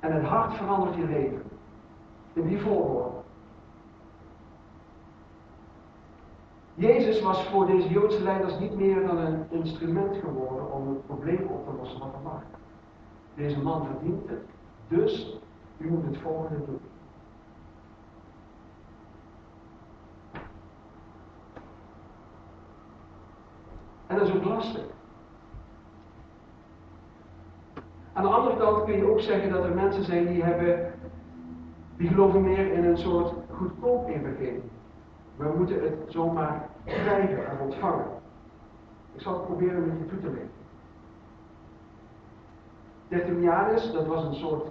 En 0.00 0.12
het 0.12 0.24
hart 0.24 0.54
verandert 0.54 0.94
je 0.94 1.06
leven. 1.06 1.42
In 2.32 2.46
die 2.46 2.60
volgorde. 2.60 3.25
Jezus 6.76 7.20
was 7.20 7.44
voor 7.44 7.66
deze 7.66 7.88
Joodse 7.88 8.22
leiders 8.22 8.58
niet 8.58 8.76
meer 8.76 9.06
dan 9.06 9.16
een 9.16 9.44
instrument 9.50 10.16
geworden 10.16 10.72
om 10.72 10.88
het 10.88 11.06
probleem 11.06 11.46
op 11.48 11.66
te 11.66 11.76
lossen 11.78 11.98
wat 11.98 12.14
er 12.14 12.20
lag. 12.24 12.42
Deze 13.34 13.62
man 13.62 13.86
verdient 13.86 14.28
het, 14.28 14.42
dus 14.88 15.38
u 15.76 15.90
moet 15.90 16.04
het 16.04 16.18
volgende 16.18 16.64
doen. 16.66 16.80
En 24.06 24.18
dat 24.18 24.28
is 24.28 24.34
ook 24.34 24.44
lastig. 24.44 24.84
Aan 28.12 28.22
de 28.22 28.28
andere 28.28 28.56
kant 28.56 28.84
kun 28.84 28.96
je 28.96 29.10
ook 29.10 29.20
zeggen 29.20 29.50
dat 29.50 29.64
er 29.64 29.74
mensen 29.74 30.04
zijn 30.04 30.26
die 30.26 30.42
hebben, 30.42 30.92
die 31.96 32.08
geloven 32.08 32.42
meer 32.42 32.72
in 32.72 32.84
een 32.84 32.98
soort 32.98 33.32
goedkoop. 33.50 33.95
We 35.36 35.52
moeten 35.56 35.82
het 35.82 35.94
zomaar 36.08 36.68
krijgen 36.84 37.48
en 37.48 37.58
ontvangen. 37.60 38.06
Ik 39.14 39.20
zal 39.20 39.32
het 39.34 39.44
proberen 39.44 39.86
met 39.86 39.98
je 39.98 40.06
toe 40.06 40.20
te 40.20 40.26
leggen. 40.26 40.50
Tertullianus, 43.08 43.92
dat 43.92 44.06
was 44.06 44.24
een 44.24 44.34
soort 44.34 44.66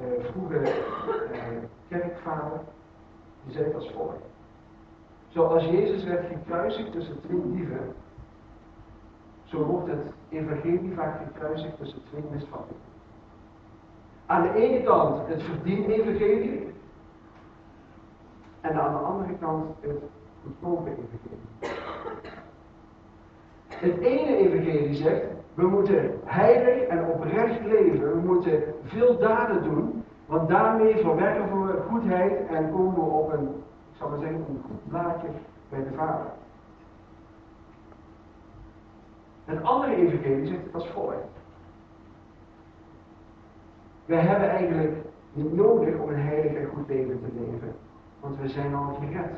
uh, 0.00 0.24
vroege 0.24 0.60
uh, 0.60 0.68
kerkvader, 1.88 2.60
die 3.44 3.52
zei 3.52 3.64
het 3.64 3.74
als 3.74 3.90
volgt. 3.90 4.22
Zoals 5.28 5.64
Jezus 5.64 6.04
werd 6.04 6.26
gekruisigd 6.26 6.92
tussen 6.92 7.20
twee 7.20 7.52
dieven, 7.52 7.94
zo 9.44 9.64
wordt 9.64 9.88
het 9.88 10.02
evangelie 10.28 10.92
vaak 10.94 11.20
gekruisigd 11.26 11.78
tussen 11.78 12.02
twee 12.10 12.22
misvattingen. 12.30 12.82
Aan 14.26 14.42
de 14.42 14.54
ene 14.54 14.82
kant 14.82 15.28
het 15.28 15.42
verdien 15.42 15.90
evangelie, 15.90 16.73
en 18.64 18.80
aan 18.80 18.92
de 18.92 18.98
andere 18.98 19.34
kant 19.38 19.64
het 19.80 20.02
goedkope 20.42 20.90
evangelie. 20.90 21.78
Het 23.68 23.98
ene 23.98 24.36
evangelie 24.36 24.94
zegt, 24.94 25.24
we 25.54 25.66
moeten 25.66 26.20
heilig 26.24 26.82
en 26.82 27.06
oprecht 27.06 27.64
leven. 27.64 28.14
We 28.14 28.20
moeten 28.26 28.62
veel 28.84 29.18
daden 29.18 29.62
doen, 29.62 30.04
want 30.26 30.48
daarmee 30.48 30.96
verwerven 30.96 31.66
we 31.66 31.82
goedheid 31.90 32.46
en 32.48 32.70
komen 32.72 32.94
we 32.94 33.00
op 33.00 33.32
een, 33.32 33.48
ik 33.92 33.98
zal 33.98 34.08
maar 34.08 34.18
zeggen, 34.18 34.36
een 34.36 34.62
goed 34.66 34.88
blaadje 34.88 35.28
bij 35.68 35.78
de 35.78 35.94
Vader. 35.96 36.26
Het 39.44 39.62
andere 39.62 39.94
evangelie 39.94 40.46
zegt 40.46 40.72
als 40.72 40.88
volgt. 40.88 41.16
We 44.04 44.14
hebben 44.14 44.48
eigenlijk 44.48 44.96
niet 45.32 45.54
nodig 45.54 45.98
om 45.98 46.08
een 46.08 46.20
heilig 46.20 46.52
en 46.52 46.68
goed 46.74 46.88
leven 46.88 47.20
te 47.20 47.40
leven, 47.40 47.74
want 48.24 48.38
we 48.38 48.48
zijn 48.48 48.74
al 48.74 48.94
gered. 48.94 49.30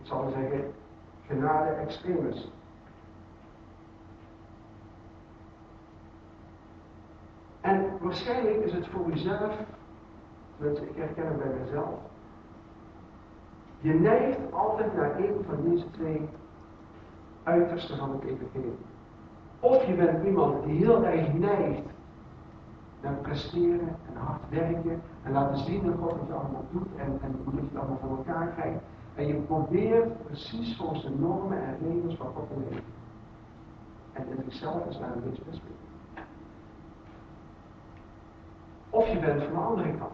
Ik 0.00 0.06
zal 0.06 0.30
zeggen, 0.30 0.72
genade 1.26 1.70
extremis. 1.70 2.50
En 7.60 7.98
waarschijnlijk 8.00 8.64
is 8.64 8.72
het 8.72 8.86
voor 8.86 9.06
uzelf, 9.06 9.58
ik 10.58 10.96
herken 10.96 11.26
het 11.26 11.38
bij 11.38 11.52
mezelf, 11.64 11.98
je 13.80 13.94
neigt 13.94 14.52
altijd 14.52 14.94
naar 14.94 15.18
een 15.18 15.44
van 15.48 15.70
deze 15.70 15.90
twee 15.90 16.28
uitersten 17.42 17.96
van 17.96 18.10
het 18.10 18.22
evangelie. 18.22 18.78
Of 19.60 19.84
je 19.84 19.94
bent 19.94 20.24
iemand 20.24 20.64
die 20.64 20.76
heel 20.76 21.04
erg 21.04 21.32
neigt 21.32 21.86
naar 23.02 23.14
presteren 23.14 23.88
en 23.88 24.16
hard 24.16 24.48
werken 24.48 25.02
en 25.22 25.32
laten 25.32 25.58
zien 25.58 25.84
dat 25.84 25.94
God 26.00 26.10
wat 26.10 26.26
je 26.26 26.32
allemaal 26.32 26.64
doet 26.70 26.88
en, 26.96 27.18
en 27.22 27.40
hoe 27.44 27.54
je 27.54 27.60
het 27.60 27.76
allemaal 27.76 27.98
voor 27.98 28.16
elkaar 28.16 28.46
krijgt. 28.46 28.80
En 29.14 29.26
je 29.26 29.34
probeert 29.34 30.26
precies 30.26 30.76
volgens 30.76 31.02
de 31.02 31.10
normen 31.18 31.62
en 31.62 31.78
regels 31.82 32.16
van 32.16 32.26
God 32.26 32.48
te 32.48 32.54
leven. 32.70 32.84
En 34.12 34.26
in 34.28 34.42
zichzelf 34.44 34.86
is 34.86 34.98
daar 34.98 35.12
een 35.16 35.22
beetje 35.22 35.42
best 35.50 35.60
Of 38.90 39.08
je 39.08 39.18
bent 39.18 39.42
van 39.42 39.52
de 39.52 39.58
andere 39.58 39.96
kant. 39.98 40.12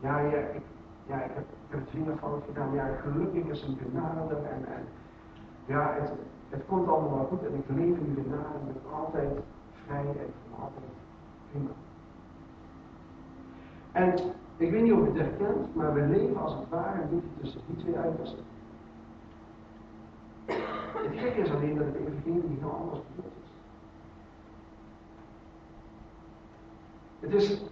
Ja, 0.00 0.18
ik, 0.18 0.62
ja, 1.06 1.22
ik 1.22 1.30
heb, 1.34 1.44
ik 1.68 1.78
het 1.78 1.90
vingerfout 1.90 2.44
gedaan. 2.46 2.74
Ja, 2.74 2.86
gelukkig 2.86 3.44
is 3.44 3.62
een 3.62 3.78
genade 3.82 4.34
en, 4.34 4.66
en 4.66 4.84
ja, 5.64 5.94
het, 6.00 6.12
het 6.48 6.62
komt 6.66 6.88
allemaal 6.88 7.24
goed 7.24 7.42
en 7.46 7.54
ik 7.54 7.64
leef 7.68 7.96
in 7.98 8.14
de 8.14 8.22
genade 8.22 8.58
en 8.60 8.64
ben 8.64 8.92
altijd 8.92 9.38
vrij 9.86 10.06
en 10.06 10.32
altijd 10.58 11.01
En 13.92 14.14
ik 14.56 14.70
weet 14.70 14.82
niet 14.82 14.92
of 14.92 14.98
je 14.98 15.04
het 15.04 15.16
herkent, 15.16 15.74
maar 15.74 15.94
we 15.94 16.00
leven 16.00 16.36
als 16.36 16.54
het 16.54 16.68
ware 16.68 17.02
een 17.02 17.08
beetje 17.08 17.40
tussen 17.40 17.60
die 17.66 17.76
twee 17.76 17.96
uitersten. 17.96 18.44
Het 20.46 21.18
gekke 21.18 21.40
is 21.40 21.50
alleen 21.50 21.76
dat 21.76 21.86
het 21.86 21.94
evangelie 21.94 22.58
heel 22.60 22.70
anders 22.80 23.00
bedoeld 23.08 23.32
is. 23.42 23.50
Het 27.20 27.32
is 27.32 27.62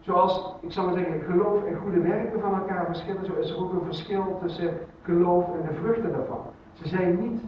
zoals, 0.00 0.54
ik 0.60 0.72
zou 0.72 0.86
maar 0.86 0.98
zeggen, 0.98 1.20
geloof 1.20 1.64
en 1.64 1.76
goede 1.76 2.00
werken 2.00 2.40
van 2.40 2.54
elkaar 2.54 2.86
verschillen, 2.86 3.26
zo 3.26 3.34
is 3.34 3.50
er 3.50 3.58
ook 3.58 3.72
een 3.72 3.84
verschil 3.84 4.38
tussen 4.40 4.78
geloof 5.02 5.46
en 5.46 5.66
de 5.66 5.74
vruchten 5.74 6.12
daarvan. 6.12 6.46
Ze 6.72 6.88
zijn 6.88 7.20
niet 7.20 7.42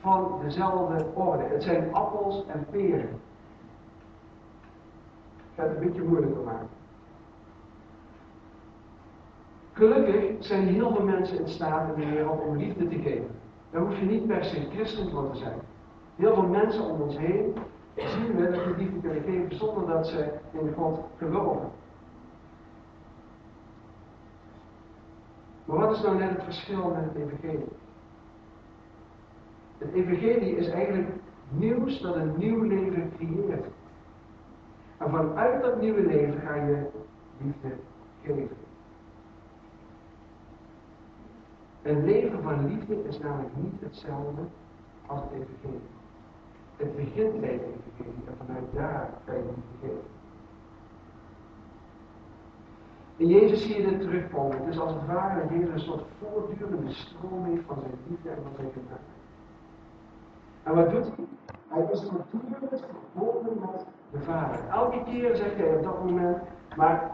van 0.00 0.40
dezelfde 0.42 1.06
orde. 1.14 1.42
Het 1.42 1.62
zijn 1.62 1.94
appels 1.94 2.46
en 2.46 2.66
peren. 2.70 3.20
Het 5.60 5.76
een 5.76 5.86
beetje 5.86 6.02
moeilijker 6.02 6.42
maken. 6.42 6.68
Gelukkig 9.72 10.44
zijn 10.44 10.66
heel 10.66 10.94
veel 10.94 11.04
mensen 11.04 11.38
in 11.38 11.48
staat 11.48 11.94
in 11.94 12.00
de 12.00 12.10
wereld 12.10 12.40
om 12.40 12.56
liefde 12.56 12.88
te 12.88 12.98
geven. 12.98 13.30
Daar 13.70 13.82
hoef 13.82 13.98
je 13.98 14.04
niet 14.04 14.26
per 14.26 14.44
se 14.44 14.66
christen 14.70 15.10
voor 15.10 15.30
te 15.30 15.38
zijn. 15.38 15.58
Heel 16.16 16.34
veel 16.34 16.46
mensen 16.46 16.84
om 16.84 17.00
ons 17.00 17.18
heen 17.18 17.54
zien 17.96 18.36
we 18.36 18.50
dat 18.50 18.64
die 18.64 18.76
liefde 18.76 19.00
kunnen 19.00 19.22
geven 19.22 19.56
zonder 19.56 19.86
dat 19.86 20.06
ze 20.06 20.32
in 20.52 20.72
God 20.76 21.00
geloven. 21.16 21.70
Maar 25.64 25.78
wat 25.78 25.96
is 25.96 26.02
nou 26.02 26.16
net 26.16 26.30
het 26.30 26.44
verschil 26.44 26.90
met 26.90 27.04
het 27.04 27.14
evangelie? 27.14 27.68
Het 29.78 29.92
evangelie 29.92 30.56
is 30.56 30.68
eigenlijk 30.68 31.08
nieuws 31.48 32.00
dat 32.00 32.14
een 32.14 32.32
nieuw 32.36 32.62
leven 32.62 33.12
creëert. 33.16 33.66
En 35.00 35.10
vanuit 35.10 35.62
dat 35.62 35.80
nieuwe 35.80 36.06
leven 36.06 36.40
ga 36.40 36.54
je 36.54 36.86
liefde 37.38 37.68
geven. 38.22 38.56
Een 41.82 42.04
leven 42.04 42.42
van 42.42 42.66
liefde 42.66 43.08
is 43.08 43.18
namelijk 43.18 43.56
niet 43.56 43.80
hetzelfde 43.80 44.42
als 45.06 45.20
het 45.20 45.30
evangelie. 45.32 45.88
Het 46.76 46.96
begint 46.96 47.40
bij 47.40 47.52
het 47.52 47.62
evangelie 47.62 48.26
en 48.26 48.34
vanuit 48.46 48.64
daar 48.72 49.10
ga 49.26 49.32
je 49.32 49.42
liefde 49.42 49.76
geven. 49.80 50.08
In 53.16 53.26
Jezus 53.26 53.62
zie 53.62 53.82
je 53.82 53.88
dit 53.88 54.00
terugkomen. 54.00 54.58
Het 54.58 54.66
is 54.66 54.78
als 54.78 54.92
het 54.92 55.06
ware 55.06 55.72
een 55.72 55.80
soort 55.80 56.04
voortdurende 56.18 56.92
stroom 56.92 57.62
van 57.66 57.80
zijn 57.80 57.98
liefde 58.08 58.28
en 58.28 58.42
van 58.42 58.52
zijn 58.56 58.70
genade. 58.72 59.10
En 60.62 60.74
wat 60.74 60.90
doet 60.90 61.16
hij? 61.16 61.39
Hij 61.70 61.86
is 61.92 62.02
natuurlijk 62.02 62.84
verbonden 63.12 63.58
met 63.60 63.84
de 64.10 64.20
Vader. 64.20 64.58
Elke 64.70 65.02
keer 65.04 65.36
zegt 65.36 65.56
hij 65.56 65.76
op 65.76 65.82
dat 65.82 66.04
moment, 66.04 66.38
maar 66.76 67.10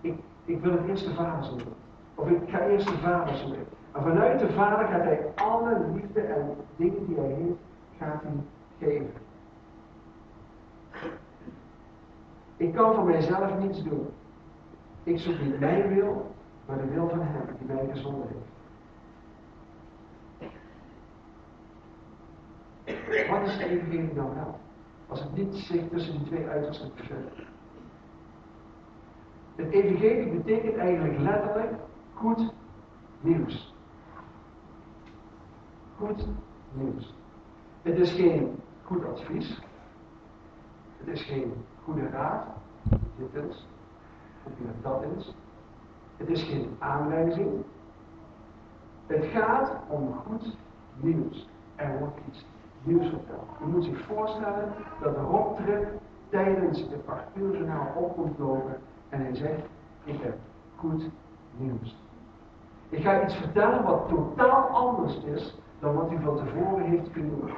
ik, 0.00 0.14
ik 0.44 0.60
wil 0.60 0.72
het 0.72 0.88
eerst 0.88 1.04
de 1.04 1.14
Vader 1.14 1.44
zoeken. 1.44 1.72
Of 2.14 2.28
ik 2.28 2.48
ga 2.48 2.60
eerst 2.60 2.86
de 2.86 2.98
Vader 2.98 3.34
zoeken. 3.34 3.66
En 3.92 4.02
vanuit 4.02 4.38
de 4.40 4.52
Vader 4.52 4.86
gaat 4.86 5.02
hij 5.02 5.32
alle 5.34 5.86
liefde 5.94 6.20
en 6.20 6.56
dingen 6.76 7.06
die 7.06 7.16
hij 7.16 7.26
heeft, 7.26 7.60
gaat 7.98 8.22
hij 8.22 8.32
geven. 8.78 9.12
Ik 12.56 12.74
kan 12.74 12.94
voor 12.94 13.04
mijzelf 13.04 13.58
niets 13.58 13.82
doen. 13.82 14.08
Ik 15.02 15.18
zoek 15.18 15.40
niet 15.40 15.60
mijn 15.60 15.94
wil, 15.94 16.30
maar 16.66 16.78
de 16.78 16.88
wil 16.94 17.08
van 17.08 17.20
Hem 17.20 17.56
die 17.58 17.74
mij 17.74 17.88
gezonden 17.92 18.28
heeft. 18.28 18.47
Wat 23.08 23.46
is 23.46 23.56
de 23.56 23.64
evangelie 23.64 24.14
dan 24.14 24.34
wel? 24.34 24.58
Als 25.08 25.20
het 25.20 25.36
niet 25.36 25.54
zich 25.54 25.88
tussen 25.88 26.18
die 26.18 26.26
twee 26.26 26.46
uitersten 26.46 26.90
bevindt. 26.96 27.34
Het 29.56 29.70
evangelie 29.70 30.30
betekent 30.30 30.76
eigenlijk 30.76 31.18
letterlijk 31.18 31.72
goed 32.14 32.52
nieuws. 33.20 33.74
Goed 35.96 36.26
nieuws. 36.72 37.14
Het 37.82 37.98
is 37.98 38.12
geen 38.12 38.60
goed 38.84 39.04
advies. 39.04 39.60
Het 40.98 41.08
is 41.08 41.22
geen 41.22 41.52
goede 41.84 42.08
raad. 42.08 42.46
Dit 43.16 43.44
is. 43.44 43.66
Of 44.42 44.52
dat 44.82 45.04
is. 45.16 45.34
Het 46.16 46.28
is 46.28 46.42
geen 46.42 46.76
aanwijzing. 46.78 47.64
Het 49.06 49.24
gaat 49.24 49.72
om 49.88 50.14
goed 50.14 50.56
nieuws. 51.00 51.48
Er 51.76 51.98
wordt 51.98 52.18
iets 52.28 52.46
nieuws. 52.88 53.10
Je 53.60 53.66
moet 53.66 53.84
zich 53.84 54.00
voorstellen 54.00 54.72
dat 55.02 55.16
Rob 55.16 55.56
Trip 55.56 55.88
tijdens 56.28 56.80
het 56.80 57.04
parkeurjournaal 57.04 57.92
op 57.94 58.14
komt 58.14 58.38
lopen 58.38 58.76
en 59.08 59.20
hij 59.20 59.34
zegt, 59.34 59.62
ik 60.04 60.20
heb 60.20 60.36
goed 60.76 61.10
nieuws. 61.56 61.96
Ik 62.88 63.02
ga 63.02 63.24
iets 63.24 63.34
vertellen 63.34 63.84
wat 63.84 64.08
totaal 64.08 64.62
anders 64.62 65.20
is 65.24 65.58
dan 65.78 65.94
wat 65.94 66.12
u 66.12 66.18
van 66.22 66.36
tevoren 66.36 66.84
heeft 66.84 67.10
kunnen 67.10 67.40
doen. 67.40 67.50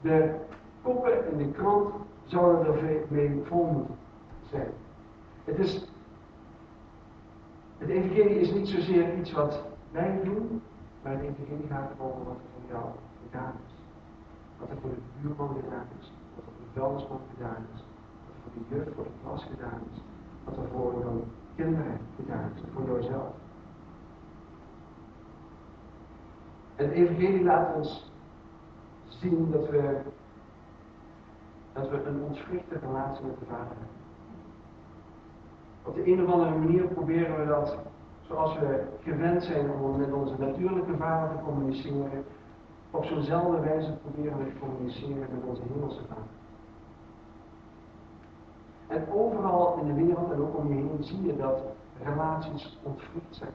De 0.00 0.34
koppen 0.82 1.30
in 1.30 1.38
de 1.38 1.50
krant 1.50 1.94
zouden 2.24 2.66
er 2.66 3.00
mee 3.08 3.42
vol 3.44 3.64
moeten 3.64 3.94
zijn. 4.50 4.70
Het, 5.44 5.58
is, 5.58 5.88
het 7.78 7.88
evangelie 7.88 8.40
is 8.40 8.52
niet 8.52 8.68
zozeer 8.68 9.18
iets 9.18 9.32
wat 9.32 9.62
wij 9.90 10.20
doen, 10.24 10.62
maar 11.02 11.12
het 11.12 11.22
evangelie 11.22 11.66
gaat 11.68 11.90
over 11.98 12.24
wat 12.24 12.34
er 12.34 12.50
voor 12.54 12.70
jou 12.70 12.84
gedaan 13.24 13.52
is. 13.66 13.81
Wat 14.62 14.70
er 14.70 14.76
voor 14.80 14.90
de 14.90 15.00
buurman 15.20 15.48
gedaan 15.48 15.86
is, 16.00 16.12
wat 16.34 16.44
er 16.44 16.52
voor 16.52 16.64
de 16.64 16.80
vuilnisman 16.80 17.20
gedaan 17.34 17.66
is, 17.74 17.82
wat 18.24 18.34
er 18.34 18.42
voor 18.42 18.52
de 18.54 18.74
jeugd 18.74 18.94
voor 18.94 19.04
de 19.04 19.10
klas 19.22 19.44
gedaan 19.44 19.80
is, 19.92 20.00
wat 20.44 20.56
er 20.56 20.68
voor 20.72 21.00
jouw 21.00 21.24
kinderen 21.54 21.98
gedaan 22.16 22.50
is, 22.54 22.62
voor 22.72 22.86
jouzelf. 22.86 23.34
Het 26.74 26.90
evangelie 26.90 27.44
laat 27.44 27.74
ons 27.74 28.12
zien 29.06 29.50
dat 29.50 29.68
we, 29.68 30.00
dat 31.72 31.90
we 31.90 32.04
een 32.04 32.22
ontwrichte 32.22 32.78
relatie 32.78 33.26
met 33.26 33.38
de 33.38 33.44
Vader 33.44 33.66
hebben. 33.66 34.00
Op 35.82 35.94
de 35.94 36.12
een 36.12 36.24
of 36.24 36.32
andere 36.32 36.58
manier 36.58 36.84
proberen 36.84 37.38
we 37.40 37.46
dat, 37.46 37.78
zoals 38.26 38.58
we 38.58 38.84
gewend 39.00 39.42
zijn 39.42 39.70
om 39.70 39.96
met 39.98 40.12
onze 40.12 40.34
natuurlijke 40.38 40.96
Vader 40.96 41.36
te 41.36 41.42
communiceren, 41.44 42.24
op 42.92 43.04
zo'nzelfde 43.04 43.60
wijze 43.60 43.92
proberen 43.92 44.38
we 44.38 44.52
te 44.52 44.58
communiceren 44.58 45.18
met 45.18 45.44
onze 45.44 45.62
hemelse 45.72 46.00
Vader. 46.08 46.22
En 48.86 49.12
overal 49.12 49.78
in 49.78 49.86
de 49.86 50.04
wereld 50.04 50.32
en 50.32 50.40
ook 50.40 50.56
om 50.56 50.68
je 50.68 50.74
heen 50.74 51.04
zie 51.04 51.22
je 51.22 51.36
dat 51.36 51.60
relaties 52.02 52.78
ontwricht 52.82 53.36
zijn. 53.36 53.52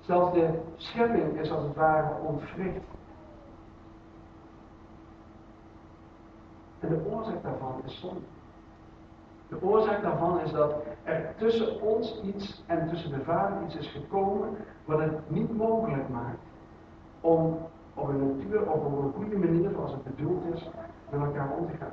Zelfs 0.00 0.34
de 0.34 0.60
schepping 0.76 1.40
is 1.40 1.50
als 1.50 1.62
het 1.62 1.74
ware 1.74 2.14
ontwricht. 2.22 2.84
En 6.80 6.88
de 6.88 7.10
oorzaak 7.10 7.42
daarvan 7.42 7.80
is 7.84 8.00
zonde. 8.00 8.20
De 9.48 9.62
oorzaak 9.62 10.02
daarvan 10.02 10.40
is 10.40 10.52
dat 10.52 10.74
er 11.02 11.34
tussen 11.36 11.80
ons 11.80 12.20
iets 12.22 12.62
en 12.66 12.88
tussen 12.88 13.10
de 13.10 13.24
Vader 13.24 13.62
iets 13.64 13.76
is 13.76 13.90
gekomen 13.90 14.56
wat 14.84 14.98
het 14.98 15.30
niet 15.30 15.56
mogelijk 15.56 16.08
maakt 16.08 16.50
om 17.22 17.58
op 17.94 18.08
een 18.08 18.36
natuur, 18.36 18.70
op 18.70 18.84
een 18.84 19.12
goede 19.12 19.38
manier, 19.38 19.70
zoals 19.70 19.92
het 19.92 20.04
bedoeld 20.04 20.54
is, 20.54 20.70
met 21.10 21.20
elkaar 21.20 21.50
om 21.58 21.66
te 21.66 21.76
gaan. 21.76 21.92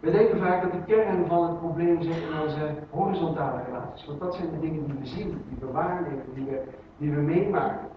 We 0.00 0.10
denken 0.10 0.38
vaak 0.38 0.62
dat 0.62 0.72
de 0.72 0.82
kern 0.86 1.26
van 1.26 1.48
het 1.48 1.58
probleem 1.58 2.02
zit 2.02 2.16
in 2.16 2.40
onze 2.42 2.74
horizontale 2.90 3.62
relaties. 3.62 4.06
Want 4.06 4.20
dat 4.20 4.34
zijn 4.34 4.50
de 4.50 4.60
dingen 4.60 4.84
die 4.84 4.94
we 4.98 5.06
zien, 5.06 5.44
die 5.48 5.58
we 5.60 5.72
waarnemen, 5.72 6.24
die 6.34 6.44
we, 6.44 6.62
die 6.96 7.10
we 7.10 7.20
meemaken. 7.20 7.88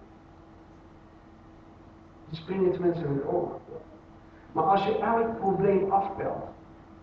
Die 2.29 2.37
springen 2.37 2.71
tenminste 2.71 3.05
in 3.05 3.13
het 3.13 3.27
oog. 3.27 3.49
Maar 4.51 4.63
als 4.63 4.85
je 4.85 4.97
elk 4.97 5.37
probleem 5.39 5.91
afpelt, 5.91 6.43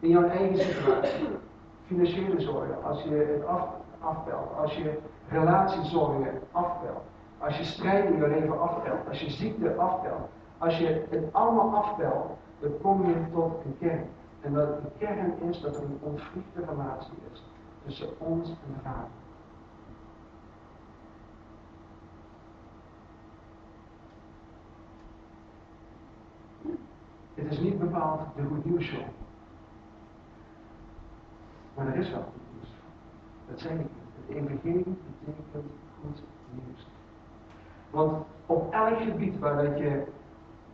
in 0.00 0.08
jouw 0.08 0.28
eigen 0.28 0.58
situatie, 0.58 1.28
financiële 1.86 2.40
zorgen, 2.40 2.84
als 2.84 3.02
je 3.02 3.14
het 3.14 3.46
af, 3.46 3.68
afpelt, 4.00 4.56
als 4.56 4.76
je 4.76 4.98
relatiezorgen 5.28 6.40
afpelt, 6.52 7.02
als 7.38 7.58
je 7.58 7.64
strijd 7.64 8.04
in 8.04 8.16
je 8.16 8.28
leven 8.28 8.60
afpelt, 8.60 9.08
als 9.08 9.20
je 9.20 9.30
ziekte 9.30 9.74
afpelt, 9.74 10.28
als 10.58 10.78
je 10.78 11.06
het 11.10 11.32
allemaal 11.32 11.74
afpelt, 11.74 12.30
dan 12.58 12.70
kom 12.82 13.06
je 13.06 13.14
tot 13.32 13.64
een 13.64 13.76
kern. 13.78 14.08
En 14.40 14.52
dat 14.52 14.82
de 14.82 14.88
kern 14.98 15.40
is 15.48 15.60
dat 15.60 15.76
er 15.76 15.82
een 15.82 15.98
ontvliegde 16.00 16.64
relatie 16.68 17.18
is 17.32 17.44
tussen 17.84 18.08
ons 18.18 18.48
en 18.48 18.56
de. 18.82 18.90
Het 27.34 27.52
is 27.52 27.58
niet 27.58 27.78
bepaald 27.78 28.20
de 28.36 28.42
goed 28.42 28.64
nieuws 28.64 28.84
show. 28.84 29.02
Maar 31.74 31.86
er 31.86 31.96
is 31.96 32.10
wel. 32.10 32.24
Dat 33.50 33.60
zeg 33.60 33.72
ik. 33.72 33.86
Het 34.26 34.36
evangelie 34.36 34.96
betekent 35.24 35.66
goed 36.00 36.22
nieuws. 36.50 36.88
Want 37.90 38.24
op 38.46 38.72
elk 38.72 38.98
gebied 39.00 39.38
waar 39.38 39.64
dat 39.64 39.78
je 39.78 40.02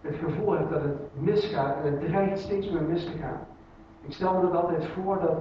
het 0.00 0.14
gevoel 0.14 0.52
hebt 0.52 0.70
dat 0.70 0.82
het 0.82 0.98
misgaat 1.12 1.76
en 1.76 1.92
het 1.92 2.00
dreigt 2.00 2.38
steeds 2.38 2.70
meer 2.70 2.82
mis 2.82 3.04
te 3.04 3.18
gaan, 3.18 3.40
ik 4.02 4.12
stel 4.12 4.34
me 4.34 4.40
dat 4.40 4.62
altijd 4.62 4.86
voor 4.86 5.18
dat, 5.20 5.38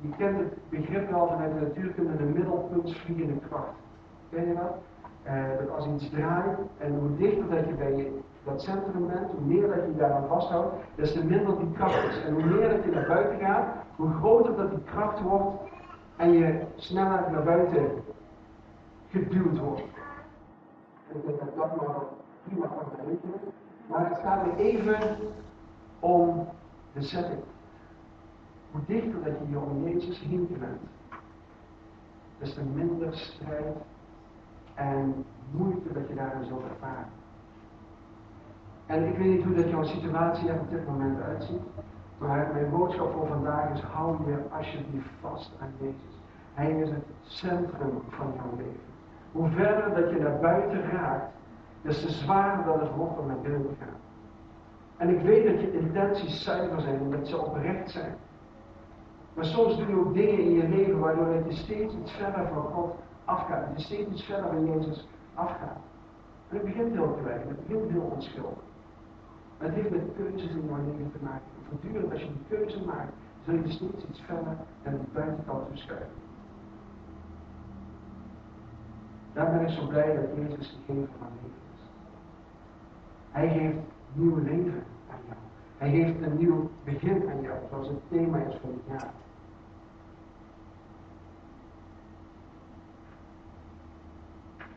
je 0.00 0.08
kent 0.16 0.38
het 0.38 0.54
begrip 0.68 1.10
wel 1.10 1.26
vanuit 1.26 1.54
de 1.54 1.60
natuurkunde, 1.60 2.16
de 2.16 2.24
middelpuntsvliegende 2.24 3.38
kracht. 3.48 3.72
Ken 4.30 4.48
je 4.48 4.54
dat? 4.54 4.76
Uh, 5.26 5.58
dat 5.58 5.70
als 5.76 5.86
iets 5.86 6.10
draait 6.10 6.58
en 6.78 6.98
hoe 6.98 7.16
dichter 7.16 7.48
dat 7.48 7.66
je 7.66 7.74
bij 7.74 8.12
dat 8.44 8.62
centrum 8.62 9.06
bent, 9.06 9.30
hoe 9.30 9.40
meer 9.40 9.68
dat 9.68 9.84
je 9.86 9.96
daaraan 9.96 10.26
vasthoudt, 10.28 10.74
des 10.94 11.12
te 11.12 11.24
minder 11.24 11.58
die 11.58 11.72
kracht 11.72 12.08
is. 12.08 12.22
En 12.24 12.34
hoe 12.34 12.44
meer 12.44 12.68
dat 12.68 12.84
je 12.84 12.90
naar 12.90 13.06
buiten 13.06 13.38
gaat, 13.38 13.66
hoe 13.96 14.10
groter 14.10 14.56
dat 14.56 14.70
die 14.70 14.84
kracht 14.84 15.20
wordt 15.20 15.67
en 16.18 16.32
je 16.32 16.66
sneller 16.76 17.30
naar 17.30 17.42
buiten 17.42 18.02
geduwd 19.10 19.58
wordt. 19.58 19.82
Ik 21.08 21.26
denk 21.26 21.38
dat 21.38 21.56
dat 21.56 21.76
maar 21.76 21.96
prima 22.44 22.66
kan 22.66 22.88
berekenen. 22.96 23.40
Maar 23.86 24.08
het 24.08 24.18
gaat 24.18 24.46
er 24.46 24.56
even 24.56 25.16
om 26.00 26.48
de 26.92 27.02
setting 27.02 27.42
hoe 28.70 28.80
dichter 28.86 29.24
dat 29.24 29.32
je 29.38 29.50
je 29.50 29.58
om 29.58 29.88
Jezus 29.88 30.20
heen 30.20 30.56
bent, 30.58 30.80
des 32.38 32.54
te 32.54 32.62
minder 32.62 33.16
strijd 33.16 33.76
en 34.74 35.24
moeite 35.50 35.92
dat 35.92 36.08
je 36.08 36.14
daarin 36.14 36.44
zult 36.44 36.62
ervaren. 36.62 37.08
En 38.86 39.06
ik 39.06 39.16
weet 39.18 39.34
niet 39.34 39.44
hoe 39.44 39.54
dat 39.54 39.70
jouw 39.70 39.82
situatie 39.82 40.48
er 40.48 40.60
op 40.60 40.70
dit 40.70 40.86
moment 40.86 41.20
uitziet, 41.20 41.62
maar 42.18 42.50
mijn 42.52 42.70
boodschap 42.70 43.12
voor 43.12 43.26
vandaag 43.26 43.72
is: 43.72 43.80
hou 43.80 44.30
je 44.30 44.38
alsjeblieft 44.56 45.10
vast 45.20 45.52
aan 45.60 45.72
Jezus. 45.78 46.20
Hij 46.54 46.70
is 46.70 46.90
het 46.90 47.04
centrum 47.22 48.02
van 48.08 48.32
jouw 48.36 48.56
leven. 48.56 48.80
Hoe 49.32 49.48
verder 49.48 49.94
dat 50.00 50.10
je 50.10 50.18
naar 50.18 50.38
buiten 50.38 50.90
raakt, 50.90 51.32
des 51.82 52.00
te 52.00 52.10
zwaarder 52.10 52.64
dat 52.64 52.80
het 52.80 52.94
wordt 52.96 53.18
om 53.18 53.26
naar 53.26 53.40
binnen. 53.40 53.76
En 54.96 55.08
ik 55.08 55.20
weet 55.20 55.44
dat 55.44 55.60
je 55.60 55.72
intenties 55.72 56.42
zuiver 56.42 56.80
zijn 56.80 57.00
en 57.00 57.10
dat 57.10 57.28
ze 57.28 57.38
oprecht 57.38 57.90
zijn. 57.90 58.14
Maar 59.34 59.44
soms 59.44 59.76
doe 59.76 59.86
je 59.86 59.98
ook 59.98 60.14
dingen 60.14 60.38
in 60.38 60.52
je 60.52 60.68
leven 60.68 60.98
waardoor 60.98 61.34
je 61.34 61.52
steeds 61.52 61.94
iets 61.94 62.12
verder 62.12 62.48
van 62.52 62.62
God 62.62 62.94
afgaat. 63.24 63.66
Je 63.76 63.82
steeds 63.82 64.10
iets 64.10 64.24
verder 64.24 64.50
van 64.50 64.66
Jezus 64.66 65.08
afgaat. 65.34 65.78
En 66.48 66.56
het 66.56 66.64
begint 66.64 66.92
heel 66.92 67.18
klein, 67.22 67.48
het 67.48 67.66
begint 67.66 67.90
heel 67.90 68.10
onschuldig. 68.14 68.62
Het 69.58 69.74
heeft 69.74 69.90
met 69.90 70.14
keuzes 70.16 70.50
in 70.50 70.66
jouw 70.66 70.76
leven 70.76 71.12
te 71.12 71.18
maken. 71.22 71.57
En 71.70 71.78
voortdurend 71.80 72.12
als 72.12 72.20
je 72.20 72.26
die 72.26 72.58
keuze 72.58 72.84
maakt, 72.84 73.12
zul 73.44 73.54
je 73.54 73.70
steeds 73.70 74.04
iets 74.08 74.20
verder 74.20 74.56
naar 74.82 74.92
de 74.92 74.98
buitenkant 75.12 75.68
verschuiven. 75.68 76.26
Daar 79.32 79.50
ben 79.50 79.60
ik 79.60 79.68
zo 79.68 79.86
blij 79.86 80.14
dat 80.14 80.36
Jezus 80.36 80.78
de 80.86 80.92
van 81.18 81.28
leven 81.42 81.60
is. 81.74 81.80
Hij 83.30 83.48
geeft 83.48 83.78
nieuw 84.12 84.36
leven 84.36 84.84
aan 85.10 85.20
jou. 85.26 85.38
Hij 85.76 85.90
geeft 85.90 86.22
een 86.22 86.36
nieuw 86.36 86.70
begin 86.84 87.28
aan 87.30 87.40
jou, 87.40 87.58
zoals 87.70 87.88
het 87.88 88.08
thema 88.08 88.38
is 88.38 88.56
van 88.60 88.70
het 88.70 89.00
jaar. 89.00 89.12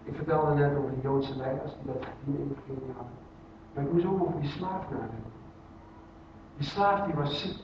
Ik 0.04 0.16
vertelde 0.16 0.54
net 0.54 0.78
over 0.78 0.90
de 0.90 1.02
Joodse 1.02 1.36
leiders 1.36 1.74
die 1.84 1.94
dat 1.94 2.08
in 2.26 2.36
evangelie 2.36 2.94
hadden. 2.96 3.14
Maar 3.74 3.84
ik 3.84 3.92
moest 3.92 4.06
ook 4.06 4.22
over 4.22 4.42
die 4.42 4.50
slaaf 4.50 4.90
nadenken. 4.90 5.31
Die 6.62 6.70
slaaf 6.70 7.06
die 7.06 7.14
was 7.14 7.42
ziek. 7.42 7.58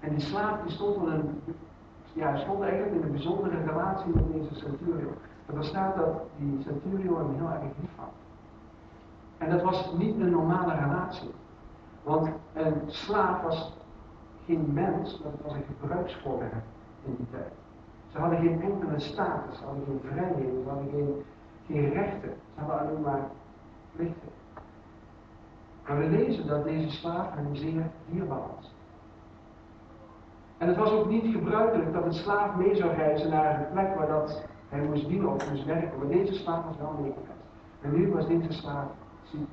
En 0.00 0.10
die 0.10 0.20
slaaf 0.20 0.60
die 0.62 0.72
stond, 0.72 0.96
in 0.96 1.12
een, 1.12 1.42
ja, 2.12 2.36
stond 2.36 2.62
eigenlijk 2.62 2.94
in 2.94 3.02
een 3.02 3.10
bijzondere 3.10 3.64
relatie 3.64 4.14
met 4.14 4.32
deze 4.32 4.54
centurion. 4.54 5.14
En 5.46 5.56
er 5.56 5.64
staat 5.64 5.96
dat 5.96 6.22
die 6.36 6.62
centurion 6.62 7.18
hem 7.18 7.34
heel 7.34 7.48
erg 7.48 7.62
lief 7.62 7.90
had. 7.96 8.12
En 9.38 9.50
dat 9.50 9.62
was 9.62 9.92
niet 9.92 10.20
een 10.20 10.30
normale 10.30 10.74
relatie. 10.74 11.30
Want 12.02 12.28
een 12.52 12.74
slaaf 12.86 13.42
was 13.42 13.72
geen 14.44 14.72
mens, 14.72 15.12
het 15.12 15.42
was 15.42 15.52
een 15.52 15.64
gebruiksvoorwerp 15.80 16.64
in 17.04 17.14
die 17.16 17.26
tijd. 17.30 17.52
Ze 18.12 18.18
hadden 18.18 18.38
geen 18.38 18.62
enkele 18.62 19.00
status, 19.00 19.58
ze 19.58 19.64
hadden 19.64 19.84
geen 19.84 20.00
vrijheden, 20.10 20.62
ze 20.62 20.68
hadden 20.68 20.90
geen, 20.90 21.24
geen 21.66 21.92
rechten, 21.92 22.34
ze 22.54 22.60
hadden 22.60 22.78
alleen 22.78 23.02
maar 23.02 23.28
plichten. 23.96 24.30
Maar 25.86 25.98
we 25.98 26.06
lezen 26.06 26.46
dat 26.46 26.64
deze 26.64 26.90
slaaf 26.90 27.34
hem 27.34 27.54
zeer 27.54 27.90
dierbaar 28.06 28.40
was. 28.56 28.74
En 30.58 30.68
het 30.68 30.76
was 30.76 30.90
ook 30.90 31.08
niet 31.08 31.32
gebruikelijk 31.32 31.92
dat 31.92 32.04
een 32.04 32.14
slaaf 32.14 32.56
mee 32.56 32.74
zou 32.76 32.94
reizen 32.94 33.30
naar 33.30 33.58
een 33.58 33.72
plek 33.72 33.94
waar 33.94 34.08
dat 34.08 34.44
Hij 34.68 34.80
moest 34.80 35.08
dienen 35.08 35.28
of 35.28 35.50
moest 35.50 35.64
werken. 35.64 35.98
Maar 35.98 36.08
deze 36.08 36.34
slaaf 36.34 36.64
was 36.64 36.76
wel 36.76 36.92
meegeweest. 37.00 37.30
En 37.80 37.92
nu 37.92 38.12
was 38.12 38.26
deze 38.26 38.52
slaaf 38.52 38.86
ziek. 39.22 39.48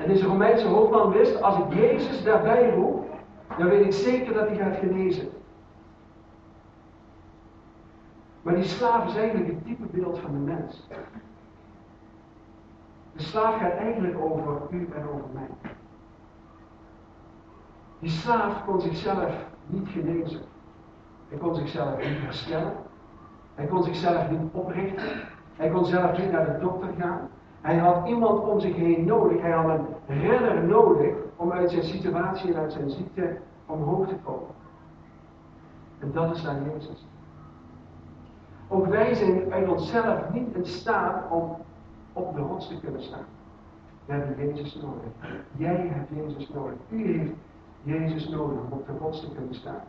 En 0.00 0.08
deze 0.08 0.26
Romeinse 0.26 0.66
hoofdman 0.66 1.12
wist, 1.12 1.42
als 1.42 1.58
ik 1.58 1.74
Jezus 1.74 2.22
daarbij 2.22 2.74
roep, 2.74 3.06
dan 3.58 3.68
weet 3.68 3.84
ik 3.84 3.92
zeker 3.92 4.34
dat 4.34 4.46
hij 4.48 4.56
gaat 4.56 4.76
genezen. 4.76 5.28
Maar 8.42 8.54
die 8.54 8.64
slaaf 8.64 9.06
is 9.06 9.16
eigenlijk 9.16 9.50
het 9.50 9.64
type 9.64 9.86
beeld 9.86 10.18
van 10.18 10.32
de 10.32 10.38
mens. 10.38 10.88
De 13.12 13.22
slaaf 13.22 13.58
gaat 13.58 13.72
eigenlijk 13.72 14.18
over 14.20 14.60
u 14.70 14.88
en 14.94 15.08
over 15.08 15.28
mij. 15.32 15.70
Die 17.98 18.10
slaaf 18.10 18.64
kon 18.64 18.80
zichzelf 18.80 19.34
niet 19.66 19.88
genezen. 19.88 20.40
Hij 21.28 21.38
kon 21.38 21.54
zichzelf 21.54 21.96
niet 21.96 22.20
herstellen. 22.20 22.72
Hij 23.54 23.66
kon 23.66 23.82
zichzelf 23.82 24.30
niet 24.30 24.40
oprichten. 24.52 25.28
Hij 25.56 25.70
kon 25.70 25.84
zelf 25.84 26.18
niet 26.18 26.30
naar 26.30 26.44
de 26.46 26.58
dokter 26.58 26.88
gaan. 26.98 27.28
Hij 27.60 27.76
had 27.76 28.08
iemand 28.08 28.48
om 28.48 28.60
zich 28.60 28.76
heen 28.76 29.04
nodig. 29.04 29.40
Hij 29.40 29.50
had 29.50 29.80
een 30.06 30.20
redder 30.20 30.64
nodig 30.64 31.14
om 31.36 31.52
uit 31.52 31.70
zijn 31.70 31.82
situatie 31.82 32.54
en 32.54 32.60
uit 32.60 32.72
zijn 32.72 32.90
ziekte 32.90 33.36
omhoog 33.66 34.08
te 34.08 34.14
komen. 34.24 34.54
En 35.98 36.12
dat 36.12 36.36
is 36.36 36.42
dan 36.42 36.56
Jezus. 36.64 37.06
Ook 38.68 38.86
wij 38.86 39.14
zijn 39.14 39.52
uit 39.52 39.68
onszelf 39.68 40.32
niet 40.32 40.54
in 40.54 40.66
staat 40.66 41.30
om 41.30 41.56
op 42.12 42.34
de 42.34 42.40
rots 42.40 42.68
te 42.68 42.80
kunnen 42.80 43.02
staan. 43.02 43.26
We 44.04 44.12
hebben 44.12 44.46
Jezus 44.46 44.74
nodig. 44.74 45.38
Jij 45.56 45.90
hebt 45.92 46.08
Jezus 46.14 46.48
nodig. 46.48 46.78
U 46.88 47.18
heeft 47.18 47.32
Jezus 47.82 48.28
nodig 48.28 48.58
om 48.58 48.72
op 48.72 48.86
de 48.86 48.92
rots 49.00 49.20
te 49.20 49.32
kunnen 49.34 49.54
staan. 49.54 49.82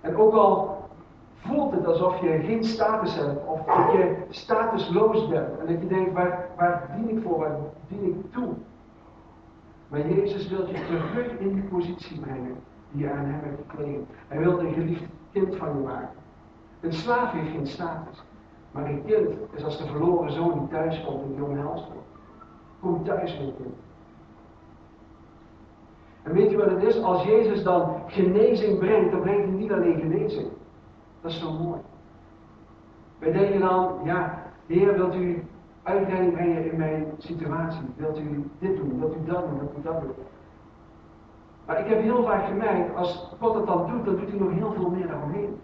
En 0.00 0.16
ook 0.16 0.32
al 0.32 0.84
voelt 1.34 1.72
het 1.72 1.86
alsof 1.86 2.20
je 2.20 2.40
geen 2.44 2.64
status 2.64 3.14
hebt, 3.16 3.46
of 3.46 3.64
dat 3.64 3.92
je 3.92 4.16
statusloos 4.28 5.28
bent, 5.28 5.58
en 5.58 5.66
dat 5.66 5.80
je 5.80 5.86
denkt, 5.86 6.12
waar, 6.12 6.48
waar 6.56 6.90
dien 6.96 7.16
ik 7.16 7.22
voor, 7.22 7.38
waar 7.38 7.56
dien 7.88 8.04
ik 8.04 8.32
toe? 8.32 8.52
Maar 9.88 10.08
Jezus 10.08 10.48
wil 10.48 10.66
je 10.66 10.84
terug 10.86 11.38
in 11.38 11.54
die 11.54 11.62
positie 11.62 12.20
brengen 12.20 12.56
die 12.90 13.02
je 13.02 13.12
aan 13.12 13.24
hem 13.24 13.40
hebt 13.42 13.60
gekregen. 13.68 14.06
Hij 14.28 14.38
wil 14.38 14.58
een 14.58 14.72
geliefd 14.72 15.04
kind 15.32 15.56
van 15.56 15.68
je 15.68 15.82
maken. 15.84 16.18
Een 16.80 16.92
slaaf 16.92 17.32
heeft 17.32 17.50
geen 17.50 17.66
status. 17.66 18.22
Maar 18.72 18.84
een 18.84 19.04
kind 19.04 19.28
is 19.54 19.64
als 19.64 19.78
de 19.78 19.86
verloren 19.86 20.32
zoon 20.32 20.58
die 20.58 20.68
thuis 20.68 21.04
komt 21.04 21.34
die 21.34 21.44
omhelst 21.44 21.84
wordt. 21.84 22.08
Kom 22.80 23.04
thuis, 23.04 23.38
mijn 23.38 23.56
kind. 23.56 23.74
En 26.22 26.32
weet 26.32 26.50
je 26.50 26.56
wat 26.56 26.70
het 26.70 26.82
is? 26.82 27.02
Als 27.02 27.22
Jezus 27.22 27.62
dan 27.62 27.96
genezing 28.06 28.78
brengt, 28.78 29.10
dan 29.10 29.20
brengt 29.20 29.44
hij 29.44 29.54
niet 29.54 29.72
alleen 29.72 29.98
genezing. 30.00 30.48
Dat 31.20 31.30
is 31.30 31.40
zo 31.40 31.52
mooi. 31.52 31.80
Wij 33.18 33.32
denken 33.32 33.60
dan, 33.60 33.94
ja, 34.04 34.42
Heer, 34.66 34.94
wilt 34.94 35.14
u 35.14 35.44
uitleiding 35.82 36.32
brengen 36.32 36.70
in 36.70 36.78
mijn 36.78 37.06
situatie? 37.18 37.80
Wilt 37.96 38.18
u 38.18 38.50
dit 38.58 38.76
doen? 38.76 38.98
Wilt 38.98 39.16
u 39.16 39.24
dat 39.24 39.48
doen? 39.48 39.58
Wilt 39.58 39.76
u 39.78 39.82
dat 39.82 40.00
doen? 40.00 40.12
Maar 41.66 41.80
ik 41.80 41.86
heb 41.86 42.00
heel 42.00 42.24
vaak 42.24 42.46
gemerkt, 42.46 42.96
als 42.96 43.34
God 43.40 43.54
het 43.54 43.66
dan 43.66 43.90
doet, 43.90 44.04
dan 44.04 44.16
doet 44.16 44.30
hij 44.30 44.38
nog 44.38 44.52
heel 44.52 44.72
veel 44.72 44.90
meer 44.90 45.06
daaromheen. 45.06 45.58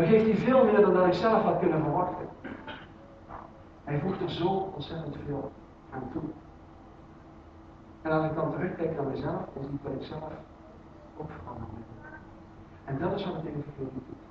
Dan 0.00 0.08
geeft 0.08 0.24
hij 0.24 0.36
veel 0.36 0.64
meer 0.64 0.80
dan 0.80 0.94
dat 0.94 1.06
ik 1.06 1.12
zelf 1.12 1.42
had 1.42 1.58
kunnen 1.58 1.82
verwachten. 1.82 2.28
Hij 3.84 3.98
voegt 3.98 4.20
er 4.20 4.30
zo 4.30 4.48
ontzettend 4.74 5.16
veel 5.26 5.52
aan 5.90 6.08
toe. 6.12 6.22
En 8.02 8.10
als 8.10 8.24
ik 8.24 8.34
dan 8.34 8.52
terugkijk 8.52 8.96
naar 8.96 9.06
mezelf, 9.06 9.42
dan 9.54 9.64
zie 9.64 9.78
dat 9.82 9.92
ik 9.92 10.02
zelf 10.02 10.32
ook 11.16 11.30
veranderd 11.30 11.70
ben. 11.72 11.84
En 12.84 12.98
dat 12.98 13.18
is 13.18 13.24
wat 13.24 13.34
het 13.34 13.44
evangelie 13.44 14.02
doet. 14.06 14.22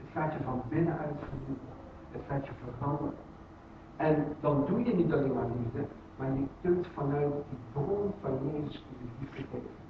Het 0.00 0.10
gaat 0.12 0.32
je 0.32 0.38
van 0.44 0.62
binnenuit 0.68 1.16
vernieuwen. 1.28 1.74
Het 2.10 2.22
gaat 2.28 2.46
je 2.46 2.52
veranderen. 2.64 3.14
En 3.96 4.36
dan 4.40 4.64
doe 4.66 4.84
je 4.84 4.94
niet 4.94 5.12
alleen 5.12 5.34
maar 5.34 5.50
liefde, 5.62 5.86
maar 6.16 6.32
je 6.32 6.46
kunt 6.60 6.86
vanuit 6.94 7.32
die 7.48 7.58
bron 7.72 8.12
van 8.20 8.38
Jezus 8.52 8.84
je 9.00 9.06
liefde 9.18 9.36
geven. 9.36 9.89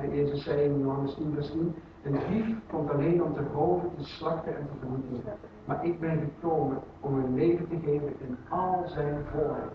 En 0.00 0.14
Jezus 0.14 0.42
zei 0.42 0.60
in 0.60 0.78
Johannes 0.78 1.14
10 1.14 1.32
vers 1.34 1.50
10, 1.50 1.74
een 2.02 2.18
dief 2.28 2.56
komt 2.70 2.90
alleen 2.90 3.22
om 3.22 3.34
te 3.34 3.42
roven, 3.52 3.90
te 3.96 4.04
slachten 4.04 4.56
en 4.56 4.66
te 4.66 4.86
vernietigen. 4.86 5.36
Maar 5.64 5.84
ik 5.84 6.00
ben 6.00 6.18
gekomen 6.18 6.78
om 7.00 7.14
een 7.14 7.34
leven 7.34 7.68
te 7.68 7.78
geven 7.84 8.14
in 8.20 8.36
al 8.48 8.84
zijn 8.86 9.24
volheid. 9.32 9.72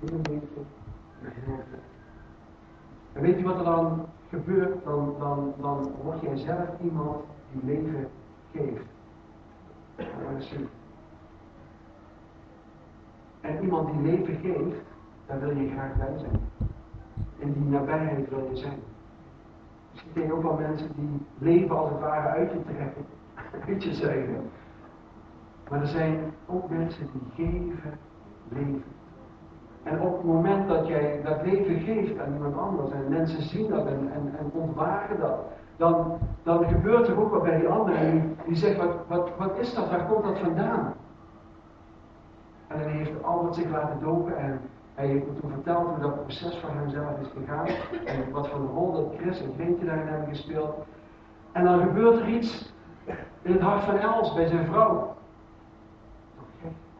In 0.00 0.14
een 0.14 0.22
leven, 0.30 0.66
En 3.12 3.22
weet 3.22 3.38
je 3.38 3.44
wat 3.44 3.58
er 3.58 3.64
dan 3.64 4.06
gebeurt? 4.28 4.84
Dan, 4.84 5.14
dan, 5.18 5.54
dan 5.60 5.92
word 6.02 6.20
jij 6.20 6.36
zelf 6.36 6.68
iemand 6.82 7.24
die 7.52 7.64
leven 7.64 8.08
geeft. 8.52 8.88
En 13.40 13.62
iemand 13.62 13.92
die 13.92 14.00
leven 14.02 14.36
geeft, 14.36 14.80
daar 15.26 15.40
wil 15.40 15.56
je 15.56 15.70
graag 15.70 15.96
bij 15.96 16.18
zijn. 16.18 16.40
In 17.36 17.52
die 17.52 17.62
nabijheid 17.62 18.28
wil 18.28 18.48
je 18.50 18.56
zijn. 18.56 18.78
Ken 20.12 20.26
je 20.26 20.32
ook 20.32 20.42
wel 20.42 20.58
mensen 20.60 20.90
die 20.94 21.26
leven 21.38 21.78
als 21.78 21.90
het 21.90 22.00
ware 22.00 22.28
uit 22.28 22.50
je 22.50 22.62
trekken. 22.64 23.04
Uit 23.68 23.82
je 23.82 23.94
zeggen. 23.94 24.50
Maar 25.70 25.80
er 25.80 25.86
zijn 25.86 26.18
ook 26.46 26.68
mensen 26.70 27.08
die 27.12 27.46
geven 27.46 27.98
leven. 28.48 28.82
En 29.82 30.00
op 30.00 30.16
het 30.16 30.24
moment 30.24 30.68
dat 30.68 30.86
jij 30.86 31.20
dat 31.24 31.42
leven 31.42 31.80
geeft 31.80 32.18
aan 32.18 32.32
iemand 32.32 32.58
anders 32.58 32.90
en 32.90 33.08
mensen 33.08 33.42
zien 33.42 33.68
dat 33.68 33.86
en, 33.86 34.10
en, 34.12 34.34
en 34.38 34.50
ontwagen 34.52 35.20
dat, 35.20 35.38
dan, 35.76 36.18
dan 36.42 36.64
gebeurt 36.68 37.08
er 37.08 37.20
ook 37.20 37.30
wat 37.30 37.42
bij 37.42 37.58
die 37.58 37.68
anderen. 37.68 38.10
Die, 38.10 38.36
die 38.46 38.56
zegt, 38.56 38.76
wat, 38.76 38.94
wat, 39.06 39.30
wat 39.38 39.58
is 39.58 39.74
dat? 39.74 39.90
Waar 39.90 40.06
komt 40.06 40.24
dat 40.24 40.38
vandaan? 40.38 40.94
En 42.66 42.78
dan 42.78 42.88
heeft 42.88 43.22
Albert 43.22 43.54
zich 43.54 43.70
laten 43.70 44.00
dopen 44.00 44.36
en 44.36 44.60
hij 44.94 45.24
toen 45.40 45.50
verteld 45.50 45.88
hoe 45.88 45.98
dat 45.98 46.22
proces 46.22 46.58
voor 46.58 46.70
hemzelf 46.70 47.20
is 47.20 47.28
gegaan. 47.36 47.66
En 48.04 48.30
wat 48.30 48.48
voor 48.48 48.60
een 48.60 48.66
rol 48.66 48.92
dat 48.92 49.20
Chris 49.20 49.40
en 49.42 49.52
Greetje 49.54 49.84
daarin 49.84 50.06
hebben 50.06 50.28
gespeeld. 50.28 50.74
En 51.52 51.64
dan 51.64 51.80
gebeurt 51.80 52.20
er 52.20 52.28
iets 52.28 52.72
in 53.42 53.52
het 53.52 53.60
hart 53.60 53.84
van 53.84 53.96
Els 53.96 54.34
bij 54.34 54.46
zijn 54.46 54.66
vrouw. 54.66 55.16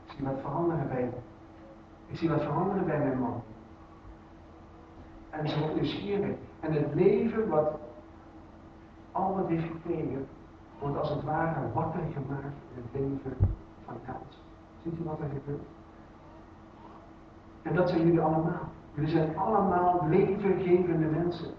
Ik 0.04 0.16
zie 0.16 0.24
wat 0.24 0.40
veranderen 0.40 0.88
bij 0.88 1.10
Ik 2.06 2.16
zie 2.16 2.28
wat 2.28 2.42
veranderen 2.42 2.86
bij 2.86 2.98
mijn 2.98 3.18
man. 3.18 3.42
En 5.30 5.48
ze 5.48 5.58
wordt 5.58 5.74
nieuwsgierig. 5.74 6.36
En 6.60 6.72
het 6.72 6.94
leven 6.94 7.48
wat 7.48 7.78
heeft 9.50 9.66
gekregen, 9.66 10.26
wordt 10.78 10.98
als 10.98 11.10
het 11.10 11.22
ware 11.22 11.72
wakker 11.72 12.00
gemaakt 12.12 12.56
in 12.74 12.82
het 12.82 13.00
leven 13.00 13.36
van 13.84 13.96
Els. 14.06 14.42
Ziet 14.82 14.98
u 14.98 15.04
wat 15.04 15.20
er 15.20 15.28
gebeurt? 15.28 15.79
En 17.62 17.74
dat 17.74 17.88
zijn 17.88 18.02
jullie 18.02 18.20
allemaal. 18.20 18.68
Jullie 18.94 19.10
zijn 19.10 19.36
allemaal 19.36 20.06
levengevende 20.08 21.06
mensen. 21.06 21.50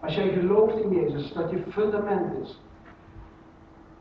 Als 0.00 0.14
jij 0.14 0.28
gelooft 0.28 0.76
in 0.76 0.90
Jezus, 0.90 1.32
dat 1.32 1.50
je 1.50 1.62
fundament 1.68 2.32
is. 2.42 2.60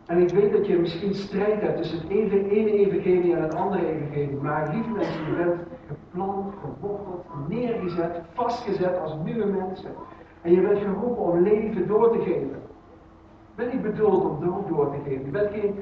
En 0.05 0.17
ik 0.21 0.29
weet 0.29 0.51
dat 0.51 0.67
je 0.67 0.77
misschien 0.77 1.13
strijd 1.13 1.61
hebt 1.61 1.77
tussen 1.77 1.99
het 1.99 2.09
ene 2.09 2.71
evangelie 2.71 3.35
en 3.35 3.41
het 3.41 3.55
andere 3.55 3.87
evangelie. 3.87 4.37
Maar 4.41 4.73
lieve 4.73 4.89
mensen, 4.89 5.25
je 5.25 5.35
bent 5.35 5.61
geplant, 5.87 6.53
geworteld, 6.61 7.25
neergezet, 7.47 8.21
vastgezet 8.33 8.99
als 8.99 9.15
nieuwe 9.23 9.45
mensen. 9.45 9.91
En 10.41 10.51
je 10.51 10.61
bent 10.61 10.79
geroepen 10.79 11.23
om 11.23 11.41
leven 11.41 11.87
door 11.87 12.11
te 12.11 12.19
geven. 12.19 12.61
Je 13.55 13.55
bent 13.55 13.73
niet 13.73 13.81
bedoeld 13.81 14.23
om 14.23 14.45
dood 14.45 14.67
door 14.67 14.91
te 14.91 14.97
geven. 15.03 15.25
Je 15.25 15.31
bent 15.31 15.51
geen 15.51 15.75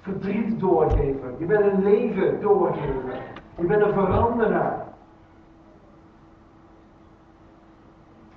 verdriet 0.00 0.60
doorgever. 0.60 1.32
Je 1.38 1.46
bent 1.46 1.64
een 1.64 1.82
leven 1.82 2.40
doorgever. 2.40 3.22
Je 3.56 3.66
bent 3.66 3.82
een 3.82 3.92
veranderaar. 3.92 4.83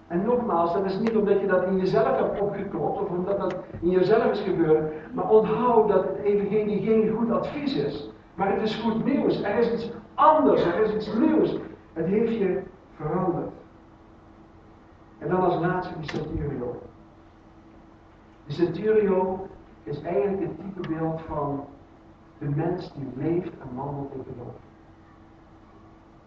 En 0.08 0.26
nogmaals, 0.26 0.74
dat 0.74 0.86
is 0.86 1.00
niet 1.00 1.16
omdat 1.16 1.40
je 1.40 1.48
dat 1.48 1.64
in 1.64 1.78
jezelf 1.78 2.20
hebt 2.20 2.42
opgeklopt 2.42 3.02
of 3.02 3.10
omdat 3.10 3.40
dat 3.40 3.56
in 3.80 3.90
jezelf 3.90 4.32
is 4.32 4.40
gebeurd, 4.40 4.94
maar 5.14 5.30
onthoud 5.30 5.88
dat 5.88 6.04
het 6.04 6.18
evangelie 6.18 6.82
geen 6.82 7.16
goed 7.16 7.32
advies 7.32 7.76
is. 7.76 8.10
Maar 8.36 8.54
het 8.54 8.62
is 8.62 8.76
goed 8.76 9.06
nieuws. 9.06 9.42
Er 9.44 9.58
is 9.58 9.74
iets 9.74 9.92
anders, 10.14 10.64
er 10.64 10.80
is 10.80 10.94
iets 10.94 11.14
nieuws. 11.14 11.58
Het 11.94 12.06
heeft 12.06 12.34
je 12.34 12.64
veranderd. 12.96 13.52
En 15.18 15.30
dan 15.30 15.42
als 15.42 15.60
laatste 15.60 16.00
die 16.00 16.10
centurio. 16.10 16.82
De 18.46 18.54
centurio 18.54 19.48
is 19.84 20.02
eigenlijk 20.02 20.42
het 20.42 20.60
type 20.60 20.94
beeld 20.94 21.22
van 21.22 21.66
de 22.38 22.50
mens 22.50 22.94
die 22.94 23.08
leeft 23.16 23.52
en 23.60 23.76
wandelt 23.76 24.14
in 24.14 24.24
geloof. 24.24 24.56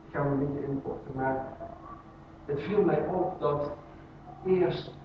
Ik 0.07 0.17
ga 0.17 0.23
hem 0.23 0.39
niet 0.39 0.63
inkorten, 0.69 1.13
maar 1.15 1.47
het 2.51 2.61
viel 2.61 2.83
mij 2.83 3.07
op 3.07 3.41
dat 3.41 3.71
eerst 4.45 4.99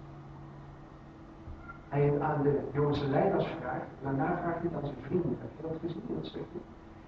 hij 1.89 2.01
het 2.01 2.21
aan 2.21 2.43
de 2.43 2.59
Joodse 2.73 3.07
leiders 3.07 3.45
vraagt, 3.59 3.85
daarna 4.01 4.37
vraagt 4.41 4.57
hij 4.57 4.69
het 4.71 4.73
aan 4.73 4.85
zijn 4.85 5.01
vrienden. 5.01 5.37
Heb 5.39 5.49
je 5.55 5.61
dat 5.61 5.77
gezien 5.81 6.03
in 6.07 6.15
het 6.15 6.25
stukje? 6.25 6.59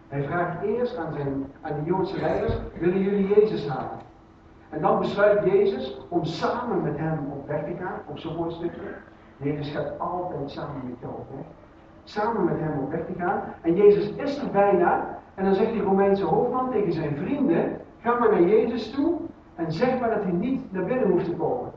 Hij 0.07 0.23
vraagt 0.23 0.63
eerst 0.63 0.97
aan, 0.97 1.13
zijn, 1.13 1.45
aan 1.61 1.73
de 1.79 1.85
Joodse 1.85 2.19
leiders, 2.19 2.53
willen 2.79 3.01
jullie 3.01 3.27
Jezus 3.27 3.67
halen? 3.67 3.99
En 4.69 4.81
dan 4.81 4.99
besluit 4.99 5.43
Jezus 5.45 5.97
om 6.07 6.25
samen 6.25 6.81
met 6.81 6.97
hem 6.97 7.19
op 7.31 7.47
weg 7.47 7.63
te 7.63 7.75
gaan, 7.79 7.99
op 8.07 8.17
zo'n 8.17 8.35
mooi 8.35 8.51
stukje. 8.51 8.95
Jezus 9.37 9.71
gaat 9.71 9.99
altijd 9.99 10.51
samen 10.51 10.81
met 10.83 10.99
jou 10.99 11.13
op 11.13 11.27
weg. 11.35 11.45
Samen 12.03 12.45
met 12.45 12.59
hem 12.59 12.79
op 12.79 12.91
weg 12.91 13.05
te 13.05 13.13
gaan. 13.17 13.41
En 13.61 13.75
Jezus 13.75 14.09
is 14.09 14.37
er 14.37 14.51
bijna. 14.51 15.19
En 15.35 15.43
dan 15.43 15.55
zegt 15.55 15.71
die 15.71 15.81
Romeinse 15.81 16.23
hoofdman 16.23 16.71
tegen 16.71 16.93
zijn 16.93 17.17
vrienden: 17.17 17.81
Ga 18.01 18.19
maar 18.19 18.31
naar 18.31 18.43
Jezus 18.43 18.91
toe 18.91 19.19
en 19.57 19.71
zeg 19.71 19.99
maar 19.99 20.09
dat 20.09 20.23
hij 20.23 20.31
niet 20.31 20.71
naar 20.71 20.85
binnen 20.85 21.09
hoeft 21.09 21.25
te 21.25 21.35
komen. 21.35 21.71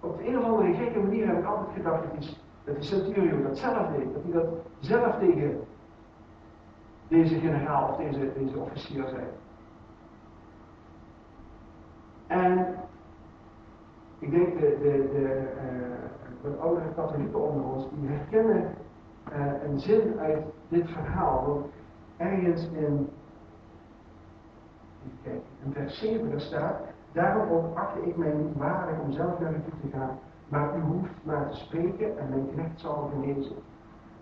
Op 0.00 0.18
de 0.18 0.28
een 0.28 0.38
of 0.38 0.44
andere 0.44 0.74
gekke 0.74 0.98
manier 0.98 1.26
heb 1.26 1.38
ik 1.38 1.44
altijd 1.44 1.76
gedacht 1.76 2.02
dat, 2.02 2.12
hij, 2.12 2.34
dat 2.64 2.74
die 2.74 2.84
centurion 2.84 3.42
dat 3.42 3.58
zelf 3.58 3.88
deed. 3.96 4.12
Dat 4.12 4.22
hij 4.22 4.32
dat 4.32 4.48
zelf 4.78 5.18
tegen 5.18 5.60
deze 7.08 7.38
generaal 7.38 7.88
of 7.88 7.96
deze, 7.96 8.32
deze 8.38 8.58
officier 8.58 9.04
zei. 9.08 9.22
En 12.26 12.74
ik 14.18 14.30
denk 14.30 14.58
de, 14.60 14.78
de, 14.82 15.08
de 15.12 15.48
uh, 15.56 16.50
wat 16.50 16.60
oudere 16.60 16.94
katholieken 16.94 17.48
onder 17.48 17.64
ons, 17.64 17.86
die 17.92 18.08
herkennen 18.08 18.74
uh, 19.32 19.62
een 19.68 19.80
zin 19.80 20.18
uit 20.18 20.44
dit 20.68 20.90
verhaal. 20.90 21.44
Want 21.46 21.66
ergens 22.16 22.68
in, 22.72 23.08
kijk, 25.24 25.42
in 25.64 25.72
vers 25.72 25.98
7 25.98 26.30
daar 26.30 26.40
staat, 26.40 26.80
daarom 27.12 27.50
ook 27.50 27.76
achtte 27.76 28.02
ik 28.02 28.16
mij 28.16 28.32
niet 28.32 28.56
waardig 28.56 28.98
om 29.00 29.12
zelf 29.12 29.38
naar 29.38 29.52
u 29.52 29.62
te 29.80 29.96
gaan, 29.96 30.18
maar 30.48 30.76
u 30.76 30.80
hoeft 30.80 31.12
maar 31.22 31.50
te 31.50 31.56
spreken 31.56 32.18
en 32.18 32.28
mijn 32.28 32.50
knecht 32.52 32.80
zal 32.80 33.10
genezen. 33.12 33.56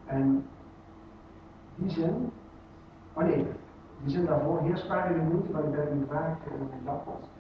En 0.05 0.47
die 1.75 1.91
zin, 1.91 2.31
oh 3.13 3.23
nee, 3.23 3.47
die 4.03 4.11
zin 4.11 4.25
daarvoor, 4.25 4.61
heer 4.61 4.77
spaar 4.77 5.13
je 5.13 5.23
moeite, 5.23 5.53
want 5.53 5.65
ik 5.65 5.71
ben 5.71 6.03
u 6.03 6.07
vaak 6.11 6.37
in 6.45 6.69
mijn 6.85 6.97
was. 7.05 7.31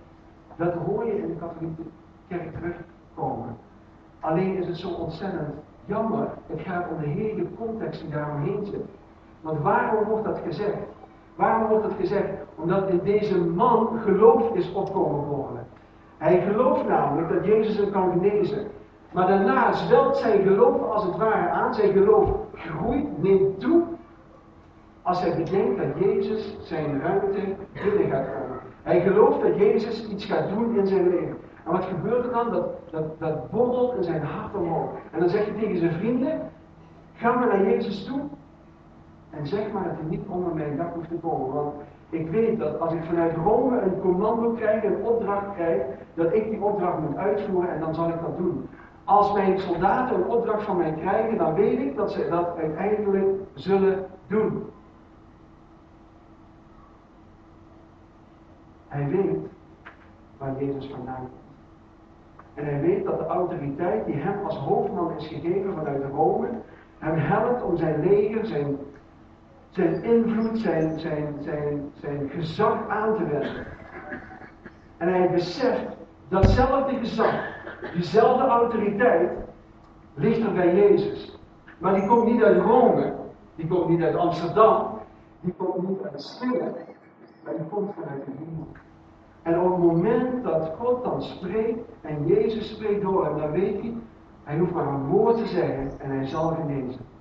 Dat 0.57 0.75
hoor 0.75 1.07
je 1.07 1.22
in 1.22 1.27
de 1.27 1.37
katholieke 1.37 1.83
kerk 2.29 2.53
terugkomen. 2.53 3.57
Alleen 4.20 4.57
is 4.57 4.66
het 4.66 4.77
zo 4.77 4.88
ontzettend 4.88 5.55
jammer, 5.85 6.29
het 6.46 6.61
gaat 6.61 6.90
om 6.90 7.01
de 7.01 7.09
hele 7.09 7.55
context 7.59 8.01
die 8.01 8.11
daaromheen 8.11 8.66
zit. 8.66 8.85
Want 9.40 9.61
waarom 9.61 10.05
wordt 10.05 10.25
dat 10.25 10.38
gezegd? 10.38 10.79
Waarom 11.35 11.68
wordt 11.68 11.83
dat 11.85 11.96
gezegd? 11.98 12.41
Omdat 12.62 12.88
in 12.88 13.01
deze 13.05 13.38
man 13.38 13.88
geloof 14.05 14.55
is 14.55 14.72
opkomen 14.72 15.25
worden. 15.25 15.66
Hij 16.18 16.40
gelooft 16.40 16.88
namelijk 16.88 17.29
dat 17.29 17.46
Jezus 17.46 17.77
hem 17.77 17.90
kan 17.90 18.11
genezen. 18.11 18.66
Maar 19.12 19.27
daarna 19.27 19.72
zwelt 19.72 20.16
zijn 20.16 20.42
geloof 20.42 20.83
als 20.83 21.05
het 21.05 21.16
ware 21.16 21.48
aan. 21.48 21.75
Zijn 21.75 21.92
geloof 21.92 22.31
groeit, 22.55 23.22
neemt 23.22 23.61
toe. 23.61 23.83
Als 25.03 25.20
hij 25.20 25.37
bedenkt 25.37 25.77
dat 25.77 26.05
Jezus 26.05 26.57
zijn 26.61 27.01
ruimte 27.01 27.40
binnen 27.72 28.11
gaat 28.11 28.27
komen. 28.27 28.59
Hij 28.83 29.01
gelooft 29.01 29.40
dat 29.40 29.57
Jezus 29.57 30.09
iets 30.09 30.25
gaat 30.25 30.48
doen 30.48 30.79
in 30.79 30.87
zijn 30.87 31.09
leven. 31.09 31.37
En 31.64 31.72
wat 31.72 31.85
gebeurt 31.85 32.25
er 32.25 32.33
dan? 32.33 32.51
Dat, 32.51 32.68
dat, 32.90 33.18
dat 33.18 33.51
borrelt 33.51 33.96
in 33.96 34.05
zijn 34.05 34.22
hart 34.22 34.55
omhoog. 34.55 34.90
En 35.11 35.20
dan 35.20 35.29
zegt 35.29 35.46
hij 35.46 35.59
tegen 35.59 35.79
zijn 35.79 35.92
vrienden: 35.92 36.51
Ga 37.14 37.33
maar 37.33 37.46
naar 37.46 37.64
Jezus 37.64 38.05
toe. 38.05 38.20
En 39.31 39.46
zeg 39.46 39.72
maar 39.72 39.85
dat 39.85 39.92
hij 40.01 40.09
niet 40.09 40.27
onder 40.29 40.55
mijn 40.55 40.77
dak 40.77 40.94
hoeft 40.94 41.09
te 41.09 41.14
komen. 41.14 41.55
Want 41.55 41.75
ik 42.12 42.31
weet 42.31 42.59
dat 42.59 42.81
als 42.81 42.92
ik 42.92 43.05
vanuit 43.05 43.37
Rome 43.37 43.81
een 43.81 44.01
commando 44.01 44.51
krijg, 44.51 44.85
een 44.85 45.03
opdracht 45.03 45.55
krijg, 45.55 45.83
dat 46.14 46.35
ik 46.35 46.51
die 46.51 46.62
opdracht 46.62 46.98
moet 46.98 47.16
uitvoeren 47.16 47.70
en 47.70 47.81
dan 47.81 47.94
zal 47.94 48.09
ik 48.09 48.20
dat 48.20 48.37
doen. 48.37 48.68
Als 49.05 49.33
mijn 49.33 49.59
soldaten 49.59 50.16
een 50.16 50.29
opdracht 50.29 50.64
van 50.64 50.77
mij 50.77 50.92
krijgen, 50.92 51.38
dan 51.38 51.55
weet 51.55 51.79
ik 51.79 51.96
dat 51.96 52.12
ze 52.12 52.29
dat 52.31 52.57
uiteindelijk 52.57 53.27
zullen 53.55 54.07
doen. 54.27 54.62
Hij 58.88 59.09
weet 59.09 59.38
waar 60.38 60.64
Jezus 60.64 60.90
vandaan 60.90 61.16
komt. 61.16 61.40
En 62.55 62.64
hij 62.64 62.81
weet 62.81 63.05
dat 63.05 63.18
de 63.18 63.27
autoriteit 63.27 64.05
die 64.07 64.14
hem 64.14 64.44
als 64.44 64.57
hoofdman 64.57 65.16
is 65.16 65.27
gegeven 65.27 65.75
vanuit 65.75 66.03
Rome, 66.12 66.48
hem 66.98 67.18
helpt 67.18 67.62
om 67.62 67.77
zijn 67.77 68.01
leger, 68.01 68.46
zijn, 68.46 68.77
zijn 69.72 70.02
invloed, 70.02 70.58
zijn, 70.58 71.00
zijn, 71.00 71.35
zijn, 71.40 71.92
zijn 72.00 72.30
gezag 72.30 72.88
aan 72.88 73.16
te 73.16 73.24
wenden. 73.26 73.66
En 74.96 75.08
hij 75.08 75.30
beseft 75.30 75.96
datzelfde 76.28 76.96
gezag, 76.96 77.35
diezelfde 77.94 78.46
autoriteit, 78.46 79.30
ligt 80.14 80.40
er 80.40 80.52
bij 80.52 80.74
Jezus. 80.74 81.38
Maar 81.78 81.94
die 81.94 82.06
komt 82.06 82.24
niet 82.24 82.42
uit 82.42 82.62
Rome, 82.62 83.14
die 83.54 83.66
komt 83.66 83.88
niet 83.88 84.02
uit 84.02 84.16
Amsterdam, 84.16 84.98
die 85.40 85.54
komt 85.56 85.88
niet 85.88 86.02
uit 86.02 86.22
Springen, 86.22 86.74
maar 87.44 87.56
die 87.56 87.66
komt 87.66 87.94
vanuit 87.94 88.24
de 88.24 88.30
hemel. 88.38 88.66
En 89.42 89.61
op 89.61 89.70
het 89.70 89.80
moment 89.92 90.44
dat 90.44 90.70
God 90.78 91.04
dan 91.04 91.22
spreekt 91.22 91.88
en 92.00 92.26
Jezus 92.26 92.70
spreekt 92.70 93.02
door 93.02 93.24
hem, 93.24 93.38
dan 93.38 93.50
weet 93.50 93.80
hij, 93.80 93.94
hij 94.44 94.58
hoeft 94.58 94.72
maar 94.72 94.87
een 94.87 95.06
woord 95.06 95.37
te 95.37 95.46
zeggen 95.46 95.90
en 95.98 96.11
hij 96.11 96.26
zal 96.26 96.48
genezen. 96.48 97.12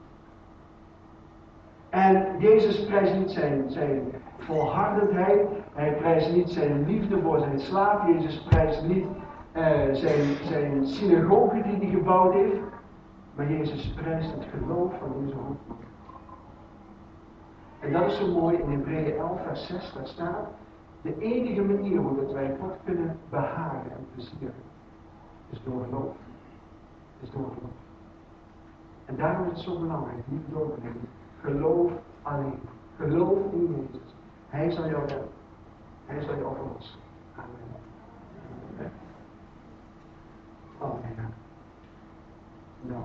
En 1.92 2.40
Jezus 2.40 2.86
prijst 2.86 3.18
niet 3.18 3.32
zijn, 3.32 3.70
zijn 3.70 4.02
volhardendheid, 4.38 5.48
hij 5.74 5.96
prijst 5.96 6.32
niet 6.32 6.50
zijn 6.50 6.86
liefde 6.86 7.22
voor 7.22 7.40
zijn 7.40 7.60
slaaf, 7.60 8.08
Jezus 8.08 8.44
prijst 8.44 8.84
niet 8.84 9.06
uh, 9.56 9.94
zijn, 9.94 10.36
zijn 10.44 10.86
synagoge 10.86 11.62
die 11.62 11.76
hij 11.76 11.90
gebouwd 11.90 12.34
heeft, 12.34 12.60
maar 13.36 13.52
Jezus 13.52 13.94
prijst 13.94 14.34
het 14.34 14.46
geloof 14.46 14.94
van 15.00 15.26
deze. 15.26 15.36
En 17.80 17.92
dat 17.92 18.06
is 18.06 18.18
zo 18.18 18.28
mooi 18.28 18.58
in 18.58 18.70
Hebreeën 18.70 19.18
11 19.18 19.42
vers 19.46 19.68
6, 19.68 19.94
daar 19.94 20.08
staat, 20.08 20.48
de 21.02 21.18
enige 21.18 21.62
manier 21.62 21.98
hoe 21.98 22.16
dat 22.16 22.32
wij 22.32 22.56
God 22.60 22.74
kunnen 22.84 23.18
behagen 23.30 23.92
en 23.92 24.06
plezieren, 24.14 24.64
is 25.50 25.62
door 25.64 25.84
geloof. 25.84 26.16
Is 27.22 27.32
door 27.32 27.50
geloof. 27.54 27.74
En 29.06 29.16
daarom 29.16 29.46
is 29.46 29.52
het 29.52 29.60
zo 29.60 29.80
belangrijk, 29.80 30.24
niet 30.26 30.46
doornemen. 30.50 31.10
Geloof 31.42 31.92
alleen. 32.22 32.60
Geloof 32.98 33.52
in 33.52 33.68
Jezus. 33.68 34.16
Hij 34.50 34.72
zal 34.72 34.90
jou 34.90 35.08
helpen, 35.10 35.30
Hij 36.06 36.24
zal 36.24 36.36
jou 36.38 36.56
verlossen. 36.56 37.00
Amen. 37.36 38.92
Amen. 40.80 41.02
Amen. 41.18 41.34
Nou. 42.82 43.04